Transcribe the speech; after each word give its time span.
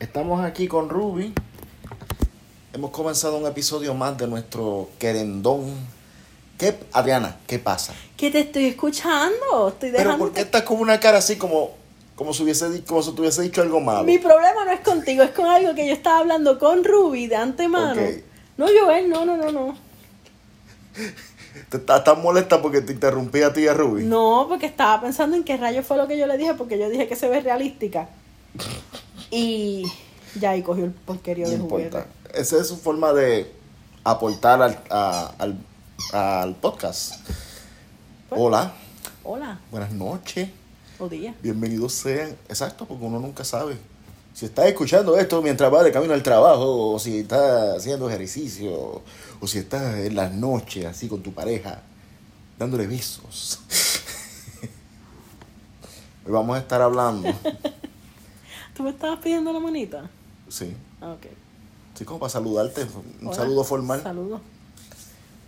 Estamos 0.00 0.44
aquí 0.44 0.68
con 0.68 0.88
Ruby. 0.88 1.34
Hemos 2.72 2.92
comenzado 2.92 3.36
un 3.36 3.46
episodio 3.46 3.94
más 3.94 4.16
de 4.16 4.28
nuestro 4.28 4.90
querendón. 4.96 5.74
¿Qué, 6.56 6.78
Adriana, 6.92 7.36
qué 7.48 7.58
pasa? 7.58 7.94
Que 8.16 8.30
te 8.30 8.40
estoy 8.40 8.66
escuchando. 8.66 9.68
Estoy 9.68 9.90
Pero 9.90 10.04
dejando. 10.04 10.18
¿por 10.18 10.32
qué 10.32 10.42
estás 10.42 10.62
con 10.62 10.78
una 10.78 11.00
cara 11.00 11.18
así 11.18 11.36
como, 11.36 11.72
como, 12.14 12.32
si 12.32 12.44
hubiese, 12.44 12.84
como 12.84 13.02
si 13.02 13.12
te 13.12 13.20
hubiese 13.20 13.42
dicho 13.42 13.60
algo 13.60 13.80
malo? 13.80 14.04
Mi 14.04 14.18
problema 14.18 14.64
no 14.64 14.70
es 14.70 14.80
contigo, 14.80 15.24
es 15.24 15.30
con 15.30 15.46
algo 15.46 15.74
que 15.74 15.88
yo 15.88 15.92
estaba 15.92 16.18
hablando 16.18 16.60
con 16.60 16.84
Ruby 16.84 17.26
de 17.26 17.36
antemano. 17.36 18.00
Ok. 18.00 18.08
No, 18.56 18.66
Joel, 18.66 19.10
no, 19.10 19.24
no, 19.24 19.36
no, 19.36 19.50
no. 19.50 19.76
¿Te 21.70 21.76
estás 21.76 22.04
tan 22.04 22.22
molesta 22.22 22.62
porque 22.62 22.82
te 22.82 22.92
interrumpí 22.92 23.42
a 23.42 23.52
ti 23.52 23.62
y 23.62 23.68
a 23.68 23.74
Ruby? 23.74 24.04
No, 24.04 24.46
porque 24.48 24.66
estaba 24.66 25.00
pensando 25.00 25.36
en 25.36 25.42
qué 25.42 25.56
rayo 25.56 25.82
fue 25.82 25.96
lo 25.96 26.06
que 26.06 26.16
yo 26.16 26.28
le 26.28 26.38
dije, 26.38 26.54
porque 26.54 26.78
yo 26.78 26.88
dije 26.88 27.08
que 27.08 27.16
se 27.16 27.28
ve 27.28 27.40
realística. 27.40 28.08
Y 29.30 29.84
ya 30.38 30.50
ahí 30.50 30.62
cogió 30.62 30.84
el 30.84 30.92
porquerío 30.92 31.48
de 31.48 31.58
juguete. 31.58 32.04
Esa 32.34 32.60
es 32.60 32.68
su 32.68 32.76
forma 32.76 33.12
de 33.12 33.52
aportar 34.04 34.62
al, 34.62 34.78
a- 34.90 35.34
al, 35.38 35.58
al 36.12 36.54
podcast. 36.56 37.14
Pues- 38.28 38.40
Hola, 38.40 38.72
Hola, 39.24 39.60
buenas 39.70 39.92
noches. 39.92 40.48
o 40.98 41.08
día. 41.08 41.34
Bienvenidos 41.42 41.92
sean. 41.94 42.30
Exacto, 42.48 42.86
porque 42.86 43.04
uno 43.04 43.18
nunca 43.20 43.44
sabe. 43.44 43.76
Si 44.34 44.46
estás 44.46 44.66
escuchando 44.66 45.16
esto 45.18 45.42
mientras 45.42 45.72
va 45.72 45.82
de 45.82 45.90
camino 45.92 46.14
al 46.14 46.22
trabajo, 46.22 46.92
o 46.94 46.98
si 46.98 47.18
estás 47.20 47.78
haciendo 47.78 48.08
ejercicio, 48.08 49.02
o 49.40 49.46
si 49.46 49.58
estás 49.58 49.96
en 49.96 50.14
las 50.14 50.32
noches 50.32 50.86
así 50.86 51.08
con 51.08 51.22
tu 51.22 51.32
pareja, 51.32 51.82
dándole 52.58 52.86
besos. 52.86 53.60
Hoy 56.24 56.32
vamos 56.32 56.56
a 56.56 56.60
estar 56.60 56.80
hablando. 56.80 57.28
¿Tú 58.78 58.84
me 58.84 58.90
estabas 58.90 59.18
pidiendo 59.18 59.52
la 59.52 59.58
manita? 59.58 60.08
Sí, 60.48 60.72
Ah, 61.00 61.10
Ok. 61.14 61.26
sí, 61.96 62.04
como 62.04 62.20
para 62.20 62.30
saludarte. 62.30 62.82
Un 63.20 63.26
Hola. 63.26 63.36
saludo 63.36 63.64
formal. 63.64 64.00
Saludos. 64.04 64.40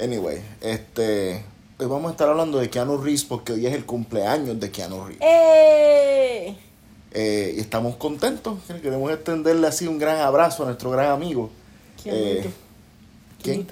Anyway, 0.00 0.42
este. 0.60 1.44
Hoy 1.78 1.86
vamos 1.86 2.08
a 2.08 2.10
estar 2.10 2.28
hablando 2.28 2.58
de 2.58 2.68
Keanu 2.68 2.96
Reeves 2.98 3.22
porque 3.24 3.52
hoy 3.52 3.64
es 3.66 3.72
el 3.72 3.86
cumpleaños 3.86 4.58
de 4.58 4.70
Keanu 4.72 5.04
Reeves. 5.06 5.22
¡Eh! 5.22 6.56
Eh, 7.12 7.54
y 7.56 7.60
estamos 7.60 7.94
contentos. 7.96 8.58
Queremos 8.82 9.12
extenderle 9.12 9.68
así 9.68 9.86
un 9.86 9.98
gran 10.00 10.18
abrazo 10.18 10.64
a 10.64 10.66
nuestro 10.66 10.90
gran 10.90 11.12
amigo. 11.12 11.50
Kianuito. 12.02 12.48
Eh, 12.48 12.52
¿quién? 13.44 13.68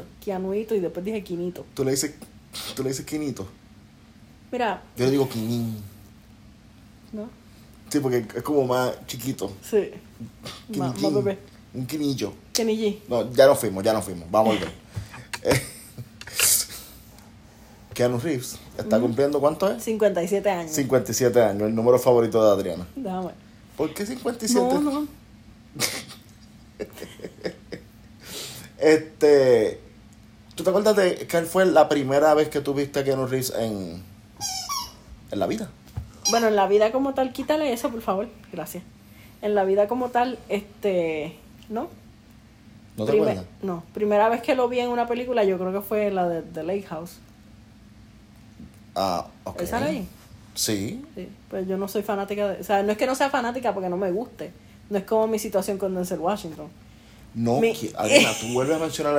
Y 0.77 0.79
después 0.81 1.05
dije 1.05 1.25
Quinito. 1.25 1.67
Tú 1.75 1.85
le 1.85 1.91
dices, 1.91 2.15
tú 2.77 2.85
le 2.85 2.91
dices 2.91 3.05
Quinito. 3.05 3.45
Mira, 4.53 4.85
Yo 4.97 5.05
le 5.07 5.11
digo 5.11 5.29
Quinín. 5.29 5.83
¿no? 7.13 7.29
Sí, 7.89 8.01
porque 8.01 8.27
es 8.35 8.43
como 8.43 8.67
más 8.67 8.95
chiquito. 9.07 9.51
Sí. 9.63 9.91
Más 10.77 10.95
bebé. 11.01 11.39
Un 11.75 11.87
quinillo. 11.87 12.33
G. 12.55 12.99
No, 13.09 13.31
ya 13.33 13.47
nos 13.47 13.59
fuimos, 13.59 13.85
ya 13.85 13.93
nos 13.93 14.05
fuimos. 14.05 14.31
Vamos 14.31 14.57
a 14.57 14.59
volver. 14.59 14.73
Keanu 17.95 18.19
Reeves 18.19 18.59
está 18.77 19.01
cumpliendo 19.01 19.41
cuánto 19.41 19.71
es? 19.71 19.83
57 19.83 20.49
años. 20.51 20.73
57 20.73 21.43
años, 21.43 21.63
el 21.63 21.75
número 21.75 21.99
favorito 21.99 22.45
de 22.45 22.51
Adriana. 22.51 22.87
Déjame. 22.95 23.31
¿Por 23.77 23.93
qué 23.93 24.07
57? 24.07 24.61
No, 24.61 24.81
no. 24.81 25.09
Este. 28.79 29.81
¿Tú 30.55 30.63
te 30.63 30.71
acuerdas 30.71 30.95
de 30.95 31.27
que 31.27 31.43
fue 31.43 31.67
la 31.67 31.89
primera 31.89 32.33
vez 32.35 32.49
que 32.49 32.61
tuviste 32.61 33.01
a 33.01 33.05
Keanu 33.05 33.27
Reeves 33.27 33.53
en, 33.57 34.03
en 35.33 35.39
la 35.39 35.49
vida? 35.49 35.69
Bueno, 36.31 36.49
en 36.49 36.57
la 36.57 36.67
vida 36.67 36.93
como 36.93 37.15
tal, 37.15 37.33
quítale 37.33 37.73
eso, 37.73 37.91
por 37.91 38.03
favor. 38.03 38.29
Gracias. 38.53 38.83
En 39.43 39.55
la 39.55 39.65
vida 39.65 39.89
como 39.89 40.09
tal, 40.11 40.39
este. 40.49 41.37
¿No? 41.69 41.89
¿No 42.97 43.05
te 43.05 43.13
Prime- 43.13 43.25
acuerdas? 43.31 43.45
No. 43.63 43.85
Primera 43.95 44.29
vez 44.29 44.43
que 44.43 44.55
lo 44.55 44.69
vi 44.69 44.81
en 44.81 44.89
una 44.89 45.07
película, 45.07 45.45
yo 45.45 45.57
creo 45.59 45.73
que 45.73 45.81
fue 45.81 46.11
la 46.11 46.29
de 46.29 46.43
The 46.43 46.65
Lake 46.65 46.83
House. 46.89 47.19
Ah, 48.95 49.27
ok. 49.45 49.61
¿Esa? 49.63 49.87
Sí. 49.89 50.07
Sí. 51.15 51.29
Pues 51.49 51.69
yo 51.69 51.77
no 51.77 51.87
soy 51.89 52.03
fanática 52.03 52.49
de. 52.49 52.61
O 52.61 52.65
sea, 52.65 52.83
no 52.83 52.91
es 52.93 52.99
que 52.99 53.07
no 53.07 53.15
sea 53.15 53.31
fanática 53.31 53.73
porque 53.73 53.89
no 53.89 53.97
me 53.97 54.11
guste. 54.11 54.51
No 54.91 54.99
es 54.99 55.05
como 55.05 55.27
mi 55.29 55.39
situación 55.39 55.79
con 55.79 55.95
Denzel 55.95 56.19
Washington. 56.19 56.67
No, 57.35 57.61
Mi- 57.61 57.77
Adriana, 57.97 58.31
tú 58.41 58.49
vuelves 58.55 58.77
a 58.77 58.81
mencionar 58.81 59.15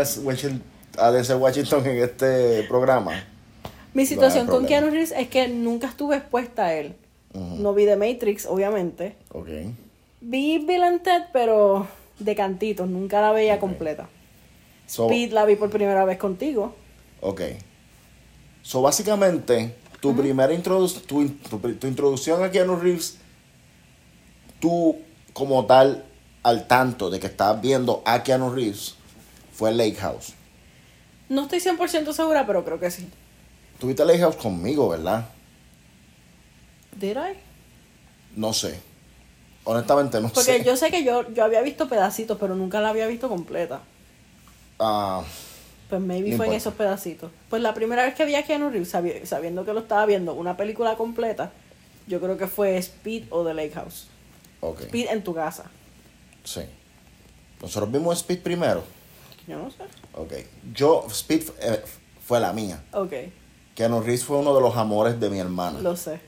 a 0.97 1.11
Denzel 1.11 1.37
Washington 1.37 1.85
en 1.85 1.97
este 2.03 2.63
programa. 2.63 3.23
Mi 3.93 4.05
situación 4.05 4.47
con. 4.47 4.65
Keanu 4.65 4.89
Reeves 4.89 5.11
es 5.11 5.27
que 5.29 5.47
nunca 5.47 5.87
estuve 5.87 6.17
expuesta 6.17 6.65
a 6.65 6.73
él. 6.75 6.95
No 7.33 7.73
vi 7.73 7.85
The 7.85 7.95
Matrix, 7.95 8.45
obviamente. 8.45 9.15
Ok. 9.31 9.47
Vi 10.21 10.57
Bill 10.59 10.83
and 10.83 11.01
Ted, 11.03 11.23
pero 11.31 11.87
de 12.19 12.35
cantitos. 12.35 12.87
Nunca 12.89 13.21
la 13.21 13.31
veía 13.31 13.59
completa. 13.59 14.09
So, 14.87 15.05
Speed 15.05 15.31
la 15.33 15.45
vi 15.45 15.55
por 15.55 15.69
primera 15.69 16.03
vez 16.05 16.17
contigo. 16.17 16.73
ok. 17.21 17.41
So, 18.63 18.81
básicamente, 18.81 19.75
tu 20.01 20.15
primera 20.15 20.53
introdu- 20.53 21.01
tu, 21.05 21.27
tu, 21.29 21.59
tu 21.73 21.87
introducción 21.87 22.43
a 22.43 22.51
Keanu 22.51 22.75
Reeves, 22.75 23.17
tú 24.59 24.97
como 25.33 25.65
tal, 25.65 26.05
al 26.43 26.67
tanto 26.67 27.09
de 27.09 27.19
que 27.19 27.27
estabas 27.27 27.61
viendo 27.61 28.01
a 28.05 28.23
Keanu 28.23 28.53
Reeves, 28.53 28.95
fue 29.53 29.71
Lake 29.73 29.95
House. 29.95 30.33
No 31.29 31.43
estoy 31.43 31.59
100% 31.59 32.11
segura, 32.13 32.45
pero 32.47 32.65
creo 32.65 32.79
que 32.79 32.91
sí. 32.91 33.07
Tuviste 33.79 34.03
Lake 34.05 34.19
House 34.19 34.35
conmigo, 34.35 34.89
¿verdad? 34.89 35.25
¿Did 36.95 37.17
I? 37.17 37.37
No 38.35 38.53
sé. 38.53 38.79
Honestamente, 39.63 40.19
no 40.19 40.29
Porque 40.29 40.57
sé. 40.59 40.63
yo 40.63 40.75
sé 40.75 40.89
que 40.91 41.03
yo, 41.03 41.31
yo 41.33 41.43
había 41.43 41.61
visto 41.61 41.87
pedacitos, 41.87 42.37
pero 42.39 42.55
nunca 42.55 42.81
la 42.81 42.89
había 42.89 43.07
visto 43.07 43.29
completa. 43.29 43.81
Ah, 44.79 45.23
Pues 45.89 46.01
maybe 46.01 46.31
No 46.31 46.37
fue 46.37 46.47
en 46.47 46.53
esos 46.53 46.73
pedacitos. 46.73 47.31
Pues 47.49 47.61
la 47.61 47.73
primera 47.73 48.03
vez 48.03 48.15
que 48.15 48.25
vi 48.25 48.35
a 48.35 48.43
Keanu 48.43 48.69
Reeves, 48.69 48.89
sabi- 48.93 49.25
sabiendo 49.25 49.65
que 49.65 49.73
lo 49.73 49.79
estaba 49.81 50.05
viendo 50.05 50.33
una 50.33 50.55
película 50.57 50.95
completa, 50.95 51.51
yo 52.07 52.19
creo 52.19 52.37
que 52.37 52.47
fue 52.47 52.77
Speed 52.77 53.25
o 53.29 53.45
The 53.45 53.53
Lake 53.53 53.71
House. 53.75 54.07
ok. 54.61 54.81
Speed 54.81 55.07
en 55.09 55.23
tu 55.23 55.33
casa. 55.33 55.65
Sí. 56.43 56.61
Nosotros 57.61 57.91
vimos 57.91 58.17
Speed 58.19 58.39
primero. 58.41 58.83
Yo 59.47 59.57
no 59.57 59.69
sé. 59.71 59.83
Ok. 60.15 60.33
Yo, 60.73 61.05
Speed 61.09 61.43
eh, 61.61 61.83
fue 62.25 62.39
la 62.39 62.53
mía. 62.53 62.81
Ok, 62.93 63.13
Keanu 63.79 64.01
Reeves 64.01 64.25
fue 64.25 64.35
uno 64.35 64.53
de 64.53 64.59
los 64.59 64.75
amores 64.75 65.17
de 65.21 65.29
mi 65.29 65.39
hermana. 65.39 65.79
lo 65.79 65.95
sé. 65.95 66.19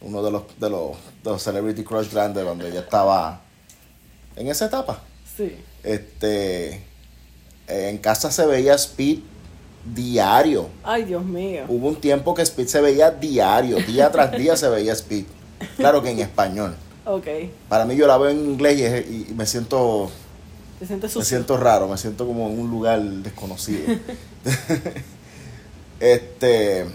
Uno 0.00 0.22
de 0.22 0.30
los, 0.30 0.42
de 0.60 0.70
los, 0.70 0.92
de 1.24 1.30
los 1.30 1.42
Celebrity 1.42 1.82
Crush 1.82 2.12
grandes 2.12 2.44
donde 2.44 2.68
ella 2.68 2.78
estaba 2.78 3.40
en 4.36 4.46
esa 4.46 4.66
etapa. 4.66 5.00
Sí. 5.36 5.56
Este, 5.82 6.80
en 7.66 7.98
casa 7.98 8.30
se 8.30 8.46
veía 8.46 8.74
Speed 8.74 9.18
diario. 9.96 10.68
Ay, 10.84 11.02
Dios 11.06 11.24
mío. 11.24 11.64
Hubo 11.66 11.88
un 11.88 11.96
tiempo 11.96 12.34
que 12.34 12.42
Speed 12.42 12.68
se 12.68 12.80
veía 12.80 13.10
diario, 13.10 13.78
día 13.78 14.12
tras 14.12 14.30
día 14.30 14.56
se 14.56 14.68
veía 14.68 14.92
Speed. 14.92 15.24
Claro 15.76 16.04
que 16.04 16.10
en 16.10 16.20
español. 16.20 16.76
Ok. 17.04 17.26
Para 17.68 17.84
mí 17.84 17.96
yo 17.96 18.06
la 18.06 18.16
veo 18.16 18.30
en 18.30 18.38
inglés 18.50 19.04
y, 19.10 19.34
me 19.34 19.44
siento 19.44 20.08
Te 20.78 20.86
me 20.94 21.24
siento 21.24 21.56
raro, 21.56 21.88
me 21.88 21.98
siento 21.98 22.28
como 22.28 22.48
en 22.48 22.60
un 22.60 22.70
lugar 22.70 23.02
desconocido. 23.02 23.80
este, 26.00 26.86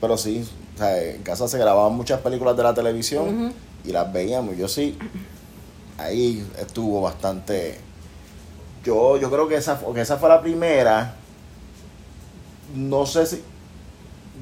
pero 0.00 0.16
sí, 0.16 0.46
o 0.74 0.78
sea, 0.78 1.02
en 1.02 1.22
casa 1.22 1.48
se 1.48 1.58
grababan 1.58 1.94
muchas 1.94 2.20
películas 2.20 2.56
de 2.56 2.62
la 2.62 2.74
televisión 2.74 3.52
y 3.84 3.92
las 3.92 4.12
veíamos. 4.12 4.56
Yo 4.56 4.68
sí, 4.68 4.96
ahí 5.98 6.46
estuvo 6.58 7.02
bastante. 7.02 7.78
Yo, 8.84 9.18
yo 9.18 9.30
creo 9.30 9.48
que 9.48 9.56
esa, 9.56 9.80
que 9.94 10.00
esa 10.00 10.16
fue 10.16 10.28
la 10.28 10.40
primera. 10.40 11.14
No 12.74 13.06
sé 13.06 13.26
si. 13.26 13.42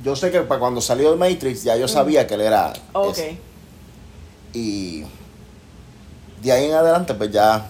Yo 0.04 0.14
sé 0.14 0.30
que 0.30 0.40
para 0.42 0.60
cuando 0.60 0.80
salió 0.80 1.12
el 1.12 1.18
Matrix 1.18 1.64
ya 1.64 1.76
yo 1.76 1.88
sabía 1.88 2.26
que 2.26 2.34
él 2.34 2.42
era. 2.42 2.72
Ok. 2.92 3.12
ese. 3.12 3.38
Y 4.52 5.04
de 6.42 6.52
ahí 6.52 6.66
en 6.66 6.74
adelante, 6.74 7.14
pues 7.14 7.32
ya 7.32 7.66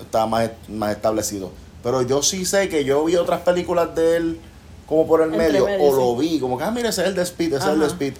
estaba 0.00 0.26
más, 0.26 0.50
más 0.68 0.92
establecido. 0.92 1.52
Pero 1.82 2.02
yo 2.02 2.22
sí 2.22 2.44
sé 2.44 2.68
que 2.68 2.84
yo 2.84 3.04
vi 3.04 3.16
otras 3.16 3.40
películas 3.42 3.94
de 3.94 4.16
él 4.16 4.40
como 4.88 5.06
por 5.06 5.22
el 5.22 5.30
medio, 5.30 5.66
medio, 5.66 5.84
o 5.84 5.94
lo 5.94 6.16
vi, 6.16 6.40
como 6.40 6.56
que, 6.56 6.64
ah, 6.64 6.70
mira, 6.70 6.88
ese 6.88 7.02
es 7.02 7.08
el 7.08 7.14
de 7.14 7.22
Speed, 7.22 7.54
ese 7.54 7.66
es 7.66 7.72
el 7.72 7.80
de. 7.80 7.86
Speed. 7.86 8.14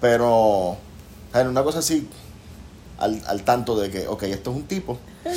Pero, 0.00 0.76
sea, 1.32 1.48
una 1.48 1.64
cosa 1.64 1.80
así, 1.80 2.08
al, 2.98 3.20
al 3.26 3.42
tanto 3.42 3.76
de 3.76 3.90
que, 3.90 4.06
ok, 4.06 4.22
esto 4.24 4.50
es 4.50 4.56
un 4.56 4.62
tipo. 4.64 4.98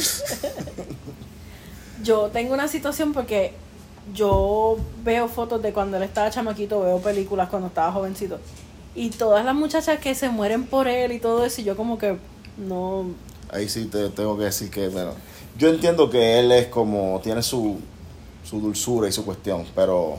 Yo 2.04 2.30
tengo 2.32 2.54
una 2.54 2.68
situación 2.68 3.12
porque 3.12 3.54
yo 4.14 4.78
veo 5.04 5.28
fotos 5.28 5.62
de 5.62 5.74
cuando 5.74 5.98
él 5.98 6.04
estaba 6.04 6.30
chamaquito, 6.30 6.82
veo 6.82 7.00
películas 7.00 7.50
cuando 7.50 7.68
estaba 7.68 7.92
jovencito. 7.92 8.40
Y 8.96 9.10
todas 9.10 9.44
las 9.44 9.56
muchachas 9.56 10.00
que 10.00 10.16
se 10.16 10.30
mueren 10.30 10.66
por 10.66 10.88
él 10.88 11.12
y 11.12 11.20
todo 11.20 11.44
eso, 11.44 11.62
y 11.62 11.64
yo 11.64 11.76
como 11.76 11.98
que 11.98 12.18
no... 12.58 13.06
Ahí 13.50 13.68
sí 13.68 13.86
te 13.86 14.10
tengo 14.10 14.38
que 14.38 14.46
decir 14.46 14.70
que, 14.70 14.88
bueno, 14.90 15.12
yo 15.58 15.70
entiendo 15.70 16.10
que 16.10 16.40
él 16.40 16.52
es 16.52 16.68
como, 16.68 17.20
tiene 17.24 17.42
su, 17.42 17.80
su 18.44 18.62
dulzura 18.62 19.08
y 19.08 19.12
su 19.12 19.26
cuestión, 19.26 19.66
pero 19.76 20.18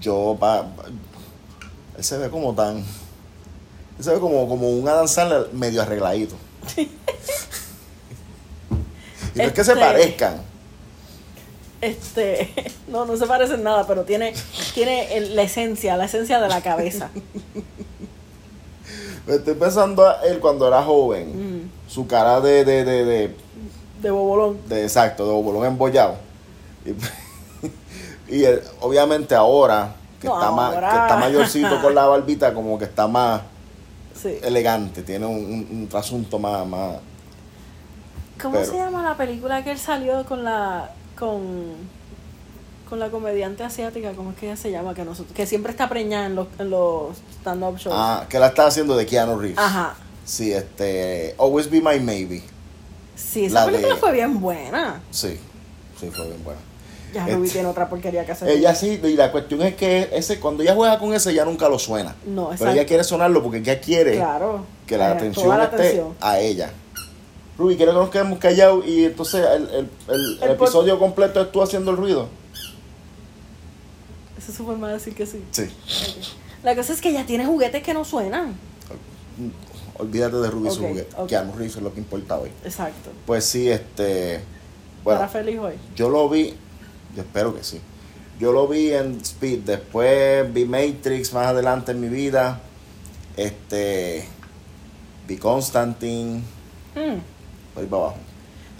yo, 0.00 0.36
pa, 0.38 0.62
pa- 0.76 0.84
él 1.96 2.04
se 2.04 2.16
ve 2.18 2.28
como 2.30 2.54
tan, 2.54 2.76
él 2.78 2.84
se 4.04 4.12
ve 4.12 4.20
como, 4.20 4.48
como 4.48 4.70
un 4.70 4.88
Adam 4.88 5.08
Sandler 5.08 5.48
medio 5.52 5.82
arregladito. 5.82 6.34
Y 9.34 9.38
no 9.38 9.44
es 9.44 9.52
que 9.52 9.62
se 9.64 9.72
Este- 9.72 9.84
parezcan. 9.84 10.40
Este, 11.80 12.52
no, 12.88 13.04
no 13.04 13.16
se 13.16 13.26
parecen 13.26 13.62
nada, 13.62 13.86
pero 13.86 14.02
tiene, 14.04 14.34
tiene 14.74 15.20
la 15.20 15.42
esencia, 15.42 15.96
la 15.96 16.06
esencia 16.06 16.40
de 16.40 16.48
la 16.48 16.60
cabeza. 16.60 17.10
Me 19.26 19.34
Estoy 19.34 19.54
pensando 19.54 20.08
a 20.08 20.22
él 20.24 20.40
cuando 20.40 20.66
era 20.66 20.82
joven. 20.82 21.66
Mm, 21.66 21.70
Su 21.88 22.06
cara 22.06 22.40
de, 22.40 22.64
de, 22.64 22.84
de, 22.84 23.04
de, 23.04 23.36
de 24.02 24.10
bobolón. 24.10 24.58
de- 24.68 24.82
exacto, 24.82 25.26
de 25.26 25.32
bolón 25.42 25.66
embollado. 25.66 26.16
Y, 26.86 26.90
y 28.28 28.44
obviamente 28.80 29.34
ahora, 29.34 29.94
que, 30.20 30.26
No, 30.28 30.34
está 30.40 30.50
más, 30.50 30.70
que 30.74 30.84
está 30.86 31.16
mayorcito 31.16 31.80
con 31.82 31.94
la 31.94 32.06
barbita, 32.08 32.52
como 32.54 32.78
que 32.78 32.84
está 32.86 33.06
más 33.06 33.42
Sí. 34.20 34.36
elegante, 34.42 35.02
tiene 35.02 35.26
un, 35.26 35.36
un, 35.36 35.68
un 35.70 35.88
trasunto 35.88 36.38
más, 36.40 36.66
más... 36.66 36.96
¿Cómo 38.42 38.54
pero- 38.54 38.66
se 38.70 38.76
llama 38.76 39.02
la 39.02 39.16
película 39.16 39.62
que 39.64 39.70
él 39.72 39.78
salió 39.78 40.24
con 40.26 40.44
la 40.44 40.90
con 41.18 41.98
con 42.88 42.98
la 42.98 43.10
comediante 43.10 43.62
asiática? 43.64 44.12
¿Cómo 44.14 44.30
es 44.30 44.36
que 44.38 44.46
ella 44.46 44.56
se 44.56 44.70
llama? 44.70 44.94
Que 44.94 45.04
nosotros, 45.04 45.34
que 45.36 45.46
siempre 45.46 45.70
está 45.72 45.88
preñada 45.88 46.26
en 46.26 46.34
los, 46.36 46.46
en 46.58 46.70
los 46.70 47.16
stand-up 47.40 47.76
shows. 47.76 47.94
Ah, 47.98 48.24
que 48.28 48.38
la 48.38 48.46
está 48.48 48.66
haciendo 48.66 48.96
de 48.96 49.04
Keanu 49.06 49.38
Reeves. 49.38 49.58
Ajá. 49.58 49.94
Sí, 50.24 50.52
este... 50.52 51.34
Always 51.38 51.68
Be 51.70 51.80
My 51.82 52.00
Maybe. 52.00 52.42
Sí, 53.14 53.44
esa 53.44 53.60
La 53.60 53.66
película 53.66 53.94
de- 53.94 54.00
fue 54.00 54.12
bien 54.12 54.40
buena. 54.40 55.00
Sí, 55.10 55.38
sí, 56.00 56.10
fue 56.10 56.26
bien 56.28 56.42
buena. 56.44 56.60
Ya 57.14 57.22
Este- 57.22 57.36
Ruby 57.36 57.48
tiene 57.48 57.68
otra 57.68 57.88
porquería 57.88 58.24
que 58.26 58.32
hacer. 58.32 58.48
Ella 58.50 58.74
sí, 58.74 59.00
y 59.02 59.14
la 59.14 59.32
cuestión 59.32 59.62
es 59.62 59.74
que 59.74 60.10
ese 60.12 60.38
cuando 60.38 60.62
ella 60.62 60.74
juega 60.74 60.98
con 60.98 61.14
ese, 61.14 61.32
ya 61.32 61.44
nunca 61.44 61.68
lo 61.68 61.78
suena. 61.78 62.14
No, 62.26 62.44
Pero 62.48 62.52
exacto. 62.52 62.72
ella 62.74 62.86
quiere 62.86 63.04
sonarlo 63.04 63.42
porque 63.42 63.58
ella 63.58 63.80
quiere 63.80 64.16
Claro. 64.16 64.64
que 64.86 64.98
la 64.98 65.12
atención 65.12 65.48
la 65.56 65.64
esté 65.64 65.76
atención. 65.76 66.14
a 66.20 66.38
ella. 66.38 66.70
Ruby, 67.56 67.76
quiero 67.76 67.92
que 67.92 67.98
nos 67.98 68.10
quedemos 68.10 68.38
callados 68.38 68.86
y 68.86 69.04
entonces 69.06 69.44
el, 69.44 69.62
el- 69.70 69.74
el- 70.08 70.38
el 70.42 70.50
El 70.50 70.56
por- 70.56 70.66
episodio 70.68 70.98
completo 70.98 71.40
es 71.40 71.50
tú 71.50 71.62
haciendo 71.62 71.90
el 71.90 71.96
ruido. 71.96 72.28
Esa 74.38 74.50
es 74.52 74.56
su 74.56 74.64
forma 74.64 74.88
de 74.88 74.94
decir 74.94 75.14
que 75.14 75.26
sí. 75.26 75.42
Sí. 75.50 75.68
La 76.62 76.76
cosa 76.76 76.92
es 76.92 77.00
que 77.00 77.08
ella 77.10 77.24
tiene 77.26 77.46
juguetes 77.46 77.82
que 77.82 77.94
no 77.94 78.04
suenan. 78.04 78.54
Olvídate 79.98 80.36
de 80.36 80.50
Ruby 80.50 80.68
y 80.68 80.70
su 80.70 80.86
juguete. 80.86 81.08
ok. 81.16 81.28
Keanu 81.28 81.52
Reeves 81.54 81.76
es 81.76 81.82
lo 81.82 81.92
que 81.92 81.98
importa 82.00 82.38
hoy. 82.38 82.50
Exacto. 82.64 83.10
Pues 83.26 83.44
sí, 83.44 83.68
este. 83.68 84.40
Para 85.02 85.18
Bueno, 85.18 85.32
feliz 85.32 85.58
hoy. 85.58 85.74
yo 85.96 86.08
lo 86.08 86.28
vi. 86.28 86.54
Yo 87.14 87.22
espero 87.22 87.54
que 87.54 87.64
sí. 87.64 87.80
Yo 88.38 88.52
lo 88.52 88.68
vi 88.68 88.92
en 88.92 89.20
Speed. 89.20 89.60
Después 89.60 90.52
vi 90.52 90.64
Matrix 90.64 91.32
más 91.32 91.46
adelante 91.48 91.92
en 91.92 92.00
mi 92.00 92.08
vida. 92.08 92.60
Este. 93.36 94.26
Vi 95.26 95.36
Constantine. 95.36 96.42
Mm. 96.94 97.18
Por 97.74 97.82
ahí 97.82 97.88
para 97.88 98.02
abajo. 98.02 98.16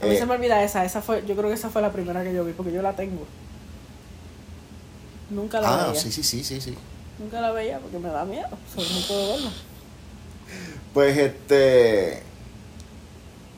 A 0.03 0.07
mí 0.07 0.15
Eh, 0.15 0.19
se 0.19 0.27
me 0.27 0.35
olvida 0.35 0.63
esa. 0.63 0.85
Esa 0.85 1.03
fue, 1.03 1.25
yo 1.27 1.35
creo 1.35 1.49
que 1.49 1.55
esa 1.55 1.71
fue 1.71 1.83
la 1.83 1.93
primera 1.93 2.23
que 2.23 2.33
yo 2.33 2.45
vi 2.45 2.53
porque 2.53 2.73
yo 2.73 2.83
la 2.83 2.95
tengo. 2.95 3.27
Nunca 5.31 5.61
la 5.61 5.69
ah, 5.69 5.87
veía. 5.89 6.01
sí, 6.01 6.11
sí, 6.13 6.23
sí, 6.23 6.45
sí, 6.45 6.61
sí. 6.61 6.75
Nunca 7.19 7.41
la 7.41 7.51
veía 7.53 7.79
porque 7.81 7.99
me 7.99 8.09
da 8.09 8.25
miedo. 8.25 8.49
Solo 8.75 8.89
no 8.89 9.07
puedo 9.07 9.29
verla. 9.33 9.51
Pues 10.95 11.17
este. 11.19 12.23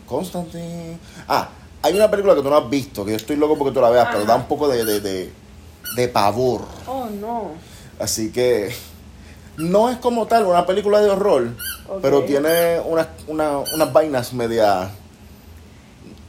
Constantine. 0.06 0.99
Ah, 1.28 1.49
hay 1.82 1.94
una 1.94 2.11
película 2.11 2.35
que 2.35 2.43
tú 2.43 2.50
no 2.50 2.56
has 2.56 2.69
visto, 2.71 3.05
que 3.05 3.12
yo 3.12 3.17
estoy 3.17 3.37
loco 3.37 3.56
porque 3.59 3.73
tú 3.75 3.81
la 3.81 3.91
veas, 3.91 4.09
pero 4.12 4.25
da 4.25 4.37
un 4.37 4.44
poco 4.47 4.69
de, 4.69 4.85
de, 4.85 5.00
de, 5.00 5.32
de 5.97 6.09
pavor. 6.09 6.62
Oh, 6.87 7.06
no. 7.06 7.53
Así 7.99 8.31
que. 8.32 8.75
No 9.56 9.91
es 9.91 9.99
como 9.99 10.27
tal 10.27 10.47
una 10.47 10.65
película 10.65 11.00
de 11.03 11.11
horror, 11.11 11.49
pero 12.00 12.23
tiene 12.25 12.81
unas, 12.81 13.09
una- 13.27 13.59
unas 13.59 13.93
vainas 13.93 14.32
media. 14.32 14.91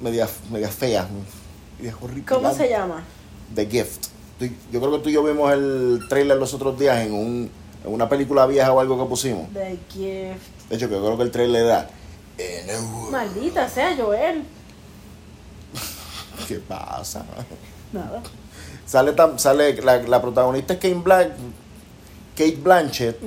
media, 0.01 0.27
media 0.49 0.67
feas. 0.69 1.07
media. 1.79 1.95
¿Cómo 2.27 2.53
se 2.53 2.69
llama? 2.69 3.03
The 3.55 3.65
Gift. 3.67 4.07
Yo 4.71 4.79
creo 4.81 4.91
que 4.93 4.99
tú 4.99 5.09
y 5.09 5.13
yo 5.13 5.23
vimos 5.23 5.51
el 5.53 6.01
trailer 6.09 6.37
los 6.37 6.53
otros 6.53 6.77
días 6.77 6.99
en, 7.05 7.13
un, 7.13 7.49
en 7.85 7.93
una 7.93 8.09
película 8.09 8.45
vieja 8.47 8.73
o 8.73 8.79
algo 8.79 8.97
que 9.01 9.07
pusimos. 9.07 9.47
The 9.53 9.77
Gift. 9.89 10.69
De 10.69 10.75
hecho, 10.75 10.89
yo 10.89 10.99
creo 11.03 11.17
que 11.17 11.23
el 11.23 11.31
trailer 11.31 11.65
era. 11.65 11.89
"In 12.37 12.69
a 12.69 12.81
world". 12.81 13.11
Maldita 13.11 13.69
sea 13.69 13.95
Joel. 13.95 14.43
¿Qué 16.47 16.55
pasa? 16.59 17.25
Nada. 17.93 18.21
Sale, 18.85 19.13
tam- 19.15 19.37
sale 19.37 19.81
la, 19.81 19.97
la 20.03 20.21
protagonista 20.21 20.73
es 20.73 20.79
Kate, 20.79 20.95
Blan- 20.95 21.33
Kate 22.35 22.57
Blanchett. 22.57 23.17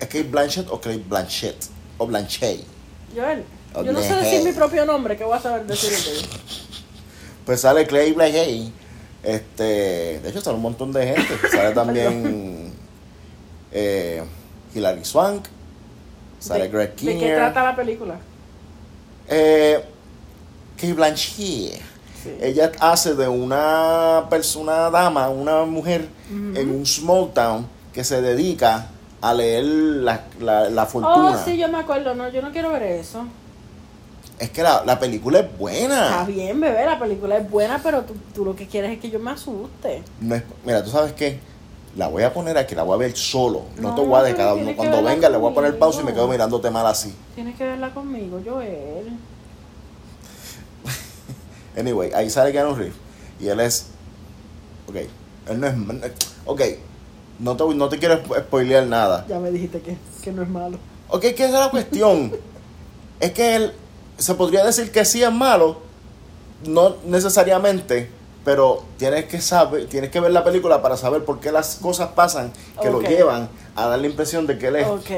¿Es 0.00 0.06
Kate 0.08 0.24
Blanchett 0.24 0.68
o 0.70 0.80
Kate 0.80 1.02
Blanchett? 1.08 1.56
O 1.98 2.06
Blanchet. 2.06 2.64
Joel. 3.14 3.44
Yo 3.84 3.92
no 3.92 4.00
sé 4.00 4.14
decir 4.16 4.42
mi 4.44 4.52
propio 4.52 4.84
nombre. 4.84 5.16
¿Qué 5.16 5.24
voy 5.24 5.36
a 5.36 5.40
saber 5.40 5.66
decir 5.66 5.92
el? 5.92 6.26
Pues 7.46 7.60
sale 7.60 7.86
Clay 7.86 8.12
Blanchet. 8.12 8.72
Este, 9.22 10.20
de 10.20 10.28
hecho, 10.28 10.40
sale 10.40 10.56
un 10.56 10.62
montón 10.62 10.92
de 10.92 11.06
gente. 11.14 11.48
Sale 11.50 11.70
también 11.74 12.72
eh, 13.72 14.22
Hilary 14.74 15.04
Swank. 15.04 15.46
Sale 16.40 16.64
¿De- 16.64 16.68
Greg 16.70 16.90
¿De 16.90 16.96
qué 16.96 17.18
Kinnear. 17.18 17.36
trata 17.52 17.64
la 17.70 17.76
película? 17.76 18.16
Eh, 19.28 19.82
Kate 20.84 20.92
Blanchett. 20.94 21.80
Sí. 22.22 22.30
Ella 22.40 22.72
hace 22.80 23.14
de 23.14 23.28
una 23.28 24.24
persona, 24.30 24.90
dama, 24.90 25.28
una 25.28 25.64
mujer 25.64 26.08
en 26.30 26.70
un 26.70 26.86
small 26.86 27.32
town 27.34 27.66
que 27.92 28.02
se 28.02 28.20
dedica 28.22 28.86
a 29.20 29.34
leer 29.34 29.64
la, 29.64 30.22
la, 30.40 30.70
la 30.70 30.86
fortuna. 30.86 31.38
Oh, 31.40 31.44
sí, 31.44 31.56
yo 31.58 31.68
me 31.68 31.78
acuerdo. 31.78 32.14
No, 32.14 32.28
yo 32.30 32.40
no 32.42 32.50
quiero 32.50 32.70
ver 32.72 32.82
eso. 32.82 33.24
Es 34.38 34.50
que 34.50 34.62
la, 34.62 34.82
la 34.84 34.98
película 34.98 35.38
es 35.40 35.44
Está 35.44 35.58
buena. 35.58 36.24
bien, 36.24 36.60
bebé. 36.60 36.84
La 36.84 36.98
película 36.98 37.36
es 37.36 37.48
buena, 37.48 37.78
pero 37.82 38.02
tú, 38.02 38.14
tú 38.34 38.44
lo 38.44 38.56
que 38.56 38.66
quieres 38.66 38.92
es 38.92 38.98
que 38.98 39.10
yo 39.10 39.18
me 39.18 39.30
asuste. 39.30 40.02
No 40.20 40.34
es- 40.34 40.42
mira, 40.64 40.82
tú 40.82 40.90
sabes 40.90 41.12
qué, 41.12 41.38
la 41.96 42.08
voy 42.08 42.22
a 42.24 42.32
poner 42.32 42.56
aquí, 42.58 42.74
la 42.74 42.82
voy 42.82 42.94
a 42.94 42.98
ver 42.98 43.16
solo. 43.16 43.62
No, 43.76 43.90
No, 43.90 43.94
te 43.94 44.00
voy 44.00 44.18
a 44.18 44.22
dejar 44.22 44.38
cada 44.38 44.54
uno. 44.54 44.74
Cuando 44.74 45.02
venga, 45.02 45.28
le 45.28 45.36
voy 45.36 45.52
a 45.52 45.54
poner 45.54 45.78
pausa 45.78 46.00
y 46.00 46.04
me 46.04 46.12
quedo 46.14 46.26
mirándote 46.26 46.70
mal 46.70 46.86
así. 46.86 47.14
Tienes 47.34 47.54
que 47.56 47.64
verla 47.64 47.90
conmigo, 47.94 48.40
Joel. 48.44 49.12
Anyway, 51.76 52.12
ahí 52.14 52.30
sale 52.30 52.52
Keanu 52.52 52.74
Reeves. 52.74 52.94
Y 53.40 53.48
él 53.48 53.60
es. 53.60 53.86
Ok, 54.88 54.96
él 55.50 55.60
no 55.60 55.66
es. 55.66 55.74
Ok, 56.46 56.60
no 57.38 57.56
te, 57.56 57.64
no 57.74 57.88
te 57.88 57.98
quiero 57.98 58.22
spo- 58.22 58.38
spoilear 58.40 58.86
nada. 58.86 59.26
Ya 59.28 59.38
me 59.38 59.50
dijiste 59.50 59.80
que, 59.80 59.96
que 60.22 60.32
no 60.32 60.42
es 60.42 60.48
malo. 60.48 60.78
Ok, 61.08 61.22
¿qué 61.36 61.44
es 61.44 61.50
la 61.50 61.70
cuestión? 61.70 62.32
es 63.20 63.32
que 63.32 63.56
él 63.56 63.72
se 64.18 64.34
podría 64.34 64.64
decir 64.64 64.92
que 64.92 65.04
sí 65.04 65.22
es 65.22 65.32
malo, 65.32 65.78
no 66.66 66.96
necesariamente, 67.04 68.08
pero 68.44 68.84
tienes 68.96 69.24
que 69.24 69.40
saber, 69.40 69.88
tienes 69.88 70.10
que 70.10 70.20
ver 70.20 70.30
la 70.30 70.44
película 70.44 70.80
para 70.82 70.96
saber 70.96 71.24
por 71.24 71.40
qué 71.40 71.50
las 71.50 71.76
cosas 71.76 72.10
pasan 72.10 72.52
que 72.80 72.90
lo 72.90 73.00
llevan 73.08 73.48
a 73.74 73.88
dar 73.88 73.98
la 73.98 74.06
impresión 74.06 74.46
de 74.46 74.58
que 74.58 74.68
él 74.68 74.76
es. 74.76 74.86
Ok. 74.86 75.10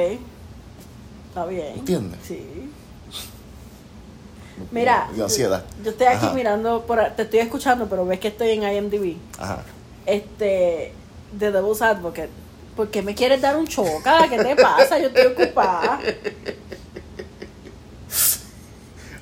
Está 1.29 1.45
bien. 1.47 1.75
¿Entiendes? 1.79 2.19
Sí. 2.27 2.71
Mira, 4.71 5.09
ansiedad. 5.21 5.65
Yo, 5.79 5.85
yo 5.85 5.91
estoy 5.91 6.07
aquí 6.07 6.27
Ajá. 6.27 6.35
mirando, 6.35 6.83
por, 6.87 7.05
te 7.17 7.23
estoy 7.23 7.41
escuchando, 7.41 7.87
pero 7.89 8.07
ves 8.07 8.21
que 8.21 8.29
estoy 8.29 8.51
en 8.51 8.63
IMDb. 8.63 9.17
Ajá. 9.39 9.63
Este, 10.07 10.93
The 11.39 11.53
Devil's 11.53 11.83
Advocate. 11.83 12.31
¿Por 12.77 12.89
qué 12.89 13.03
me 13.03 13.15
quieres 13.15 13.41
dar 13.41 13.57
un 13.57 13.67
choca? 13.67 14.29
¿Qué 14.29 14.37
te 14.39 14.57
pasa? 14.57 14.99
Yo 14.99 15.09
estoy 15.09 15.27
ocupada. 15.27 15.99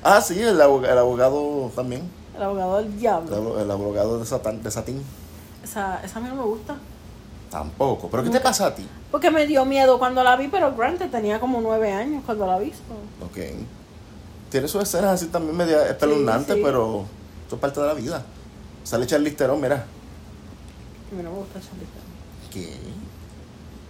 Ah, 0.07 0.21
sí, 0.21 0.39
el 0.39 0.61
abogado, 0.61 0.93
el 0.93 0.99
abogado 0.99 1.71
también. 1.75 2.07
El 2.35 2.43
abogado 2.43 2.77
del 2.77 2.85
El, 2.85 2.99
diablo. 2.99 3.59
el 3.59 3.71
abogado 3.71 4.19
de, 4.19 4.25
Satán, 4.27 4.61
de 4.61 4.69
Satín. 4.69 5.01
Esa, 5.63 5.99
esa 6.03 6.19
a 6.19 6.21
mí 6.21 6.29
no 6.29 6.35
me 6.35 6.43
gusta. 6.43 6.75
Tampoco. 7.49 8.07
¿Pero 8.09 8.23
qué 8.23 8.29
te 8.29 8.39
pasa 8.39 8.67
a 8.67 8.75
ti? 8.75 8.87
Porque 9.09 9.31
me 9.31 9.47
dio 9.47 9.65
miedo 9.65 9.97
cuando 9.97 10.23
la 10.23 10.35
vi, 10.35 10.47
pero 10.47 10.75
Granted 10.75 11.09
tenía 11.09 11.39
como 11.39 11.59
nueve 11.59 11.91
años 11.91 12.21
cuando 12.23 12.45
la 12.45 12.59
vi. 12.59 12.71
Ok. 13.23 13.37
Tiene 14.55 14.69
sus 14.69 14.83
escenas 14.83 15.15
así 15.15 15.25
también 15.25 15.57
media 15.57 15.85
espeluznantes, 15.89 16.55
sí. 16.55 16.61
pero 16.63 17.03
eso 17.45 17.55
es 17.57 17.61
parte 17.61 17.81
de 17.81 17.87
la 17.87 17.93
vida. 17.93 18.23
Sale 18.85 19.05
Charlize 19.05 19.35
Theron, 19.35 19.59
mira. 19.59 19.75
A 19.75 21.13
mí 21.13 21.21
no 21.21 21.29
me 21.29 21.39
gusta 21.39 21.59
Charlize 21.59 21.91
Theron. 21.91 22.79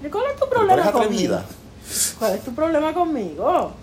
¿Qué? 0.02 0.08
¿Y 0.08 0.10
cuál 0.10 0.24
es 0.34 0.40
tu 0.40 0.50
problema 0.50 0.74
eres 0.74 0.90
conmigo? 0.90 1.40
¿Cuál 2.18 2.34
es 2.34 2.44
tu 2.44 2.56
problema 2.56 2.94
conmigo? 2.96 3.74